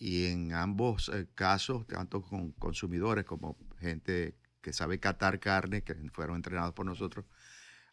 y 0.01 0.25
en 0.25 0.51
ambos 0.51 1.09
eh, 1.09 1.27
casos, 1.35 1.85
tanto 1.85 2.23
con 2.23 2.53
consumidores 2.53 3.23
como 3.23 3.55
gente 3.79 4.33
que 4.59 4.73
sabe 4.73 4.99
catar 4.99 5.39
carne, 5.39 5.83
que 5.83 5.93
fueron 6.11 6.37
entrenados 6.37 6.73
por 6.73 6.87
nosotros, 6.87 7.23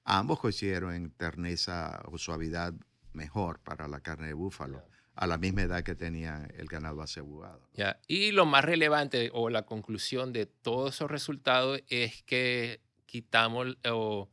ambos 0.04 0.40
coincidieron 0.40 0.94
en 0.94 1.10
terneza 1.10 2.00
o 2.06 2.16
suavidad 2.16 2.72
mejor 3.12 3.60
para 3.60 3.88
la 3.88 4.00
carne 4.00 4.28
de 4.28 4.32
búfalo, 4.32 4.82
a 5.16 5.26
la 5.26 5.36
misma 5.36 5.62
edad 5.62 5.82
que 5.82 5.94
tenía 5.94 6.48
el 6.56 6.66
ganado 6.66 7.02
asegurado. 7.02 7.68
Ya. 7.74 8.00
Y 8.08 8.32
lo 8.32 8.46
más 8.46 8.64
relevante 8.64 9.30
o 9.34 9.50
la 9.50 9.66
conclusión 9.66 10.32
de 10.32 10.46
todos 10.46 10.94
esos 10.94 11.10
resultados 11.10 11.82
es 11.88 12.22
que 12.22 12.80
quitamos 13.04 13.76
o 13.84 14.30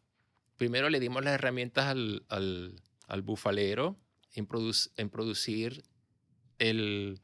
primero 0.55 0.89
le 0.89 1.01
dimos 1.01 1.25
las 1.25 1.33
herramientas 1.33 1.88
al, 1.88 2.23
al, 2.29 3.21
bufalero 3.21 3.97
en, 4.33 4.47
en 4.95 5.09
producir 5.09 5.83
el, 6.57 7.19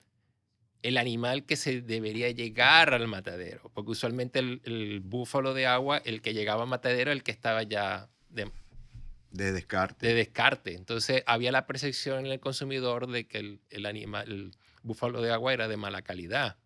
el, 0.81 0.97
animal 0.97 1.45
que 1.45 1.55
se 1.55 1.81
debería 1.81 2.29
llegar 2.31 2.93
al 2.93 3.07
matadero, 3.07 3.71
porque 3.73 3.91
usualmente 3.91 4.39
el, 4.39 5.01
búfalo 5.03 5.53
de 5.53 5.67
agua, 5.67 5.97
el 5.97 6.21
que 6.21 6.33
llegaba 6.33 6.63
al 6.63 6.69
matadero, 6.69 7.11
el 7.11 7.23
que 7.23 7.31
estaba 7.31 7.63
ya 7.63 8.09
de, 8.29 8.51
de 9.31 9.51
descarte. 9.51 10.07
De 10.07 10.13
descarte. 10.13 10.73
Entonces 10.75 11.23
había 11.25 11.51
la 11.51 11.67
percepción 11.67 12.25
en 12.25 12.31
el 12.31 12.39
consumidor 12.39 13.07
de 13.07 13.27
que 13.27 13.59
el, 13.69 13.85
animal, 13.85 14.31
el 14.31 14.51
búfalo 14.83 15.21
de 15.21 15.31
agua 15.31 15.53
era 15.53 15.67
de 15.67 15.77
mala 15.77 16.01
calidad, 16.01 16.57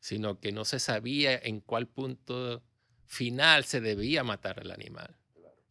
sino 0.00 0.40
que 0.40 0.52
no 0.52 0.64
se 0.64 0.78
sabía 0.78 1.36
en 1.36 1.60
cuál 1.60 1.86
punto 1.86 2.62
final 3.06 3.64
se 3.64 3.80
debía 3.80 4.24
matar 4.24 4.60
al 4.60 4.70
animal. 4.70 5.16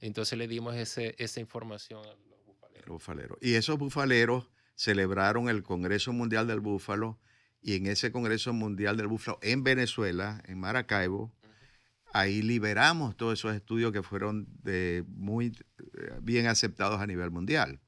Entonces 0.01 0.37
le 0.37 0.47
dimos 0.47 0.75
ese, 0.75 1.15
esa 1.17 1.39
información 1.39 2.05
a 2.05 2.09
los 2.09 2.87
bufaleros. 2.87 3.37
Y 3.41 3.55
esos 3.55 3.77
bufaleros 3.77 4.49
celebraron 4.75 5.49
el 5.49 5.63
Congreso 5.63 6.13
Mundial 6.13 6.47
del 6.47 6.61
Búfalo 6.61 7.19
y 7.61 7.75
en 7.75 7.87
ese 7.87 8.11
Congreso 8.11 8.53
Mundial 8.53 8.97
del 8.97 9.07
Búfalo 9.07 9.39
en 9.41 9.63
Venezuela, 9.63 10.41
en 10.45 10.59
Maracaibo, 10.59 11.33
ahí 12.13 12.41
liberamos 12.41 13.15
todos 13.17 13.39
esos 13.39 13.55
estudios 13.55 13.91
que 13.91 14.03
fueron 14.03 14.47
de 14.63 15.03
muy 15.07 15.47
eh, 15.47 16.19
bien 16.21 16.47
aceptados 16.47 17.01
a 17.01 17.07
nivel 17.07 17.31
mundial. 17.31 17.79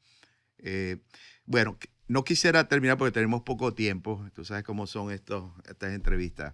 Eh, 0.58 0.98
bueno, 1.46 1.78
no 2.08 2.24
quisiera 2.24 2.68
terminar 2.68 2.98
porque 2.98 3.14
tenemos 3.14 3.42
poco 3.44 3.74
tiempo, 3.74 4.26
tú 4.34 4.44
sabes 4.44 4.64
cómo 4.64 4.86
son 4.88 5.12
estos, 5.12 5.52
estas 5.68 5.94
entrevistas. 5.94 6.54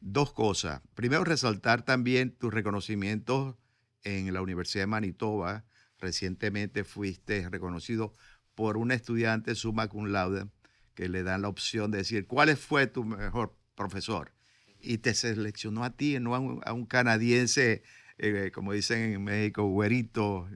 Dos 0.00 0.32
cosas. 0.32 0.80
Primero, 0.94 1.24
resaltar 1.24 1.84
también 1.84 2.30
tus 2.30 2.52
reconocimientos 2.52 3.56
en 4.02 4.32
la 4.32 4.40
Universidad 4.40 4.84
de 4.84 4.88
Manitoba. 4.88 5.64
Recientemente 5.98 6.84
fuiste 6.84 7.48
reconocido 7.50 8.14
por 8.54 8.78
un 8.78 8.92
estudiante 8.92 9.54
summa 9.54 9.88
cum 9.88 10.06
laude 10.06 10.46
que 10.94 11.08
le 11.08 11.22
dan 11.22 11.42
la 11.42 11.48
opción 11.48 11.90
de 11.90 11.98
decir 11.98 12.26
cuál 12.26 12.56
fue 12.56 12.86
tu 12.86 13.04
mejor 13.04 13.54
profesor. 13.74 14.32
Y 14.80 14.98
te 14.98 15.14
seleccionó 15.14 15.84
a 15.84 15.90
ti, 15.90 16.18
no 16.20 16.34
a 16.34 16.72
un, 16.72 16.86
canadiense, 16.86 17.82
eh, 18.18 18.50
como 18.54 18.72
dicen 18.72 19.12
en 19.12 19.24
México, 19.24 19.66
güerito, 19.66 20.48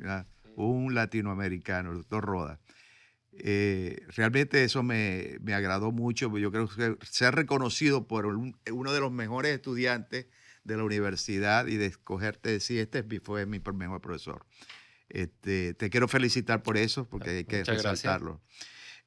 un 0.57 0.95
latinoamericano, 0.95 1.91
el 1.91 1.99
doctor 1.99 2.25
Roda. 2.25 2.61
Eh, 3.33 4.03
realmente 4.09 4.65
eso 4.65 4.83
me, 4.83 5.39
me, 5.41 5.55
agradó 5.55 5.93
mucho. 5.93 6.37
Yo 6.39 6.51
creo 6.51 6.69
que 6.69 6.97
ser 7.05 7.35
reconocido 7.35 8.07
por 8.07 8.27
uno 8.27 8.93
de 8.93 9.01
los 9.01 9.13
mejores 9.13 9.53
estudiantes 9.53 10.27
de 10.65 10.77
la 10.77 10.85
universidad 10.85 11.67
y 11.67 11.77
de 11.77 11.87
escogerte, 11.87 12.51
decir, 12.51 12.81
este 12.81 13.05
fue 13.21 13.47
mi 13.47 13.61
mejor 13.61 14.01
profesor. 14.01 14.47
Este, 15.09 15.75
te 15.75 15.91
quiero 15.91 16.09
felicitar 16.09 16.63
por 16.63 16.77
eso, 16.77 17.09
porque 17.09 17.31
hay 17.31 17.45
que 17.45 17.63
resaltarlo. 17.65 18.41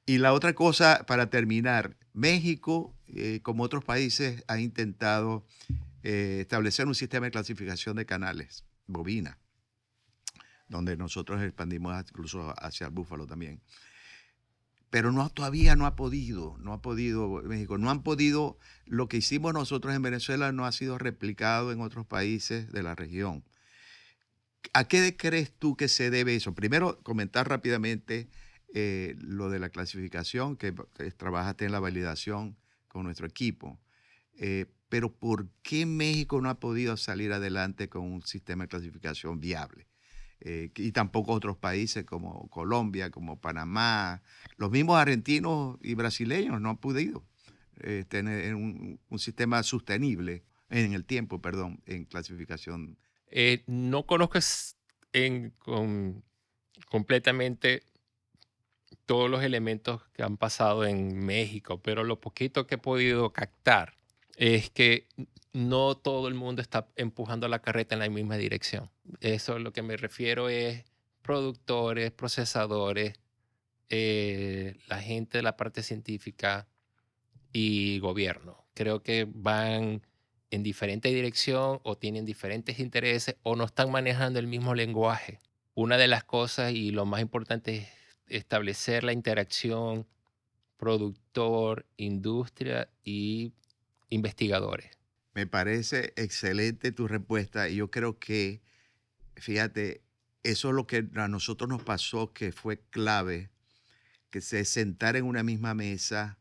Y 0.07 0.17
la 0.17 0.33
otra 0.33 0.53
cosa, 0.53 1.05
para 1.05 1.29
terminar, 1.29 1.95
México, 2.13 2.97
eh, 3.07 3.41
como 3.43 3.61
otros 3.61 3.83
países, 3.83 4.43
ha 4.47 4.59
intentado 4.59 5.45
eh, 6.01 6.39
establecer 6.41 6.87
un 6.87 6.95
sistema 6.95 7.27
de 7.27 7.31
clasificación 7.31 7.97
de 7.97 8.07
canales, 8.07 8.65
bovina, 8.87 9.37
donde 10.67 10.97
nosotros 10.97 11.43
expandimos 11.43 11.93
incluso 12.09 12.51
hacia 12.57 12.87
el 12.87 12.93
búfalo 12.93 13.27
también 13.27 13.61
pero 14.89 15.11
no, 15.11 15.29
todavía 15.29 15.75
no 15.75 15.85
ha 15.85 15.95
podido, 15.95 16.57
no 16.59 16.73
ha 16.73 16.81
podido 16.81 17.41
México, 17.43 17.77
no 17.77 17.89
han 17.89 18.03
podido, 18.03 18.57
lo 18.85 19.07
que 19.07 19.17
hicimos 19.17 19.53
nosotros 19.53 19.93
en 19.93 20.01
Venezuela 20.01 20.51
no 20.51 20.65
ha 20.65 20.71
sido 20.71 20.97
replicado 20.97 21.71
en 21.71 21.81
otros 21.81 22.05
países 22.05 22.71
de 22.71 22.83
la 22.83 22.95
región. 22.95 23.43
¿A 24.73 24.85
qué 24.85 25.15
crees 25.17 25.51
tú 25.51 25.75
que 25.75 25.87
se 25.87 26.09
debe 26.09 26.35
eso? 26.35 26.53
Primero, 26.55 26.99
comentar 27.03 27.49
rápidamente 27.49 28.29
eh, 28.79 29.15
lo 29.17 29.49
de 29.49 29.57
la 29.57 29.69
clasificación, 29.69 30.55
que, 30.55 30.71
trabajaste 31.17 31.65
en 31.65 31.71
la 31.71 31.79
validación 31.79 32.55
con 32.87 33.05
nuestro 33.05 33.25
equipo. 33.25 33.79
Eh, 34.37 34.67
pero 34.87 35.11
¿por 35.11 35.49
qué 35.63 35.87
México 35.87 36.39
no 36.41 36.49
ha 36.51 36.59
podido 36.59 36.95
salir 36.95 37.33
adelante 37.33 37.89
con 37.89 38.03
un 38.03 38.21
sistema 38.21 38.65
de 38.65 38.67
clasificación 38.67 39.39
viable? 39.39 39.87
Eh, 40.41 40.69
y 40.75 40.91
tampoco 40.91 41.33
otros 41.33 41.57
países 41.57 42.05
como 42.05 42.47
Colombia, 42.49 43.09
como 43.09 43.41
Panamá, 43.41 44.21
los 44.57 44.69
mismos 44.69 44.99
argentinos 44.99 45.79
y 45.81 45.95
brasileños 45.95 46.61
no 46.61 46.69
han 46.69 46.77
podido 46.77 47.25
tener 48.09 48.53
un, 48.53 48.99
sistema 49.17 49.63
sostenible 49.63 50.43
en 50.69 50.93
el 50.93 51.03
tiempo, 51.03 51.41
perdón, 51.41 51.81
en 51.87 52.05
clasificación. 52.05 52.99
No 53.65 54.05
conozco 54.05 54.37
en, 55.13 55.51
completamente 56.89 57.81
todos 59.05 59.29
los 59.29 59.43
elementos 59.43 60.03
que 60.13 60.23
han 60.23 60.37
pasado 60.37 60.85
en 60.85 61.17
México, 61.25 61.81
pero 61.81 62.03
lo 62.03 62.19
poquito 62.19 62.67
que 62.67 62.75
he 62.75 62.79
podido 62.79 63.31
captar 63.33 63.95
es 64.35 64.69
que 64.69 65.07
no 65.53 65.95
todo 65.95 66.27
el 66.27 66.35
mundo 66.35 66.61
está 66.61 66.87
empujando 66.95 67.47
la 67.47 67.59
carreta 67.59 67.95
en 67.95 67.99
la 67.99 68.09
misma 68.09 68.37
dirección. 68.37 68.91
Eso 69.21 69.57
es 69.57 69.63
lo 69.63 69.73
que 69.73 69.81
me 69.81 69.97
refiero 69.97 70.49
es 70.49 70.85
productores, 71.21 72.11
procesadores, 72.11 73.19
eh, 73.89 74.77
la 74.87 74.99
gente 75.01 75.39
de 75.39 75.43
la 75.43 75.57
parte 75.57 75.83
científica 75.83 76.67
y 77.51 77.99
gobierno. 77.99 78.65
Creo 78.73 79.01
que 79.01 79.27
van 79.27 80.01
en 80.51 80.63
diferente 80.63 81.09
dirección 81.09 81.79
o 81.83 81.97
tienen 81.97 82.25
diferentes 82.25 82.79
intereses 82.79 83.35
o 83.43 83.55
no 83.55 83.65
están 83.65 83.91
manejando 83.91 84.39
el 84.39 84.47
mismo 84.47 84.75
lenguaje. 84.75 85.41
Una 85.73 85.97
de 85.97 86.07
las 86.07 86.23
cosas 86.23 86.73
y 86.73 86.91
lo 86.91 87.05
más 87.05 87.21
importante 87.21 87.77
es 87.77 87.87
establecer 88.27 89.03
la 89.03 89.13
interacción 89.13 90.05
productor, 90.77 91.85
industria 91.97 92.89
y 93.03 93.53
investigadores. 94.09 94.91
Me 95.33 95.47
parece 95.47 96.13
excelente 96.15 96.91
tu 96.91 97.07
respuesta 97.07 97.69
y 97.69 97.77
yo 97.77 97.91
creo 97.91 98.19
que, 98.19 98.61
fíjate, 99.35 100.01
eso 100.43 100.69
es 100.69 100.75
lo 100.75 100.87
que 100.87 101.07
a 101.15 101.27
nosotros 101.27 101.69
nos 101.69 101.83
pasó 101.83 102.31
que 102.33 102.51
fue 102.51 102.79
clave, 102.89 103.49
que 104.29 104.41
se 104.41 104.65
sentar 104.65 105.15
en 105.15 105.25
una 105.25 105.43
misma 105.43 105.73
mesa 105.73 106.37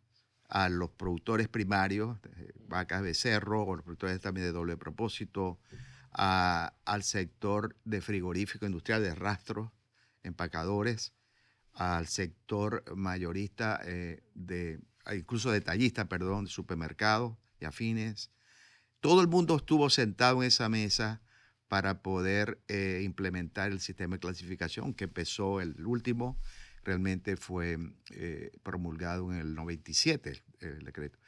a 0.49 0.68
los 0.68 0.90
productores 0.90 1.49
primarios, 1.49 2.18
vacas 2.68 3.03
de 3.03 3.14
cerro, 3.14 3.64
o 3.64 3.75
los 3.75 3.85
productores 3.85 4.20
también 4.20 4.46
de 4.46 4.53
doble 4.53 4.77
propósito, 4.77 5.59
al 6.12 7.03
sector 7.03 7.77
de 7.85 8.01
frigorífico 8.01 8.64
industrial 8.64 9.03
de 9.03 9.14
rastros, 9.14 9.70
empacadores, 10.22 11.12
al 11.77 12.09
sector 12.09 12.83
mayorista, 12.97 13.81
eh, 13.85 14.23
de, 14.35 14.81
incluso 15.15 15.51
detallista, 15.51 16.09
perdón, 16.09 16.47
de 16.47 16.51
supermercados 16.51 17.37
y 17.61 17.67
afines, 17.67 18.31
todo 19.01 19.21
el 19.21 19.29
mundo 19.29 19.57
estuvo 19.57 19.91
sentado 19.91 20.43
en 20.43 20.49
esa 20.49 20.69
mesa 20.71 21.21
para 21.69 22.03
poder 22.03 22.59
eh, 22.69 23.03
implementar 23.05 23.71
el 23.73 23.81
sistema 23.81 24.17
de 24.17 24.21
clasificación 24.21 24.95
que 24.95 25.05
empezó 25.05 25.61
el 25.61 25.85
último, 25.85 26.41
realmente 26.83 27.37
fue 27.37 27.79
eh, 28.11 28.53
promulgado 28.62 29.31
en 29.33 29.39
el 29.39 29.55
97, 29.55 30.43
el, 30.61 30.79
decreto. 30.85 31.19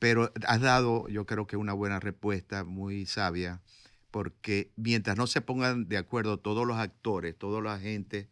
Pero 0.00 0.32
has 0.48 0.60
dado, 0.60 1.06
yo 1.08 1.26
creo 1.26 1.46
que 1.46 1.56
una 1.56 1.74
buena 1.74 2.00
respuesta, 2.00 2.64
muy 2.64 3.06
sabia, 3.06 3.62
porque 4.10 4.72
mientras 4.74 5.16
no 5.16 5.28
se 5.28 5.42
pongan 5.42 5.88
de 5.88 5.96
acuerdo 5.96 6.40
todos 6.40 6.66
los 6.66 6.78
actores, 6.78 7.38
toda 7.38 7.60
la 7.60 7.78
gente 7.78 8.28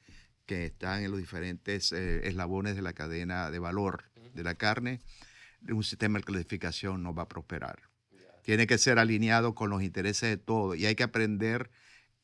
que 0.51 0.65
están 0.65 1.05
en 1.05 1.13
los 1.13 1.21
diferentes 1.21 1.93
eh, 1.93 2.27
eslabones 2.27 2.75
de 2.75 2.83
la 2.83 2.93
cadena 2.93 3.53
de 3.53 3.61
valor 3.61 4.11
de 4.35 4.43
la 4.43 4.57
carne, 4.57 5.01
un 5.69 5.85
sistema 5.85 6.19
de 6.19 6.25
clasificación 6.25 7.05
no 7.05 7.15
va 7.15 7.23
a 7.23 7.29
prosperar 7.29 7.91
tiene 8.43 8.67
que 8.67 8.79
ser 8.79 8.99
alineado 8.99 9.55
con 9.55 9.71
los 9.71 9.81
intereses 9.81 10.29
de 10.29 10.37
todos 10.37 10.77
y 10.77 10.87
hay 10.87 10.97
que 10.97 11.05
aprender 11.05 11.71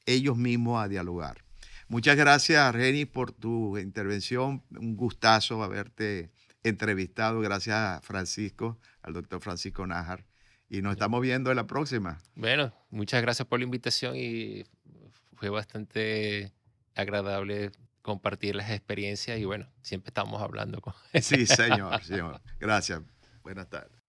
ellos 0.07 0.37
mismos 0.37 0.83
a 0.83 0.89
dialogar. 0.89 1.45
Muchas 1.87 2.17
gracias, 2.17 2.75
Reni, 2.75 3.05
por 3.05 3.31
tu 3.31 3.79
intervención. 3.79 4.65
Un 4.71 4.97
gustazo 4.97 5.63
haberte 5.63 6.33
entrevistado. 6.65 7.39
Gracias 7.41 7.77
a 7.77 8.01
Francisco, 8.03 8.81
al 9.03 9.13
doctor 9.13 9.41
Francisco 9.41 9.87
Nájar. 9.87 10.25
Y 10.69 10.83
nos 10.83 10.95
estamos 10.95 11.23
viendo 11.23 11.51
en 11.51 11.57
la 11.57 11.69
próxima. 11.69 12.19
Bueno, 12.35 12.75
muchas 12.91 13.23
gracias 13.23 13.47
por 13.47 13.61
la 13.61 13.67
invitación 13.67 14.17
y 14.17 14.65
fue 15.37 15.49
bastante 15.49 16.53
agradable 16.97 17.71
compartir 18.07 18.55
las 18.55 18.71
experiencias 18.71 19.39
y 19.39 19.45
bueno, 19.45 19.69
siempre 19.83 20.11
estamos 20.11 20.41
hablando 20.41 20.81
con... 20.81 20.95
Sí, 21.21 21.45
señor, 21.45 22.03
señor. 22.03 22.41
Gracias. 22.59 23.03
Buenas 23.43 23.69
tardes. 23.69 24.01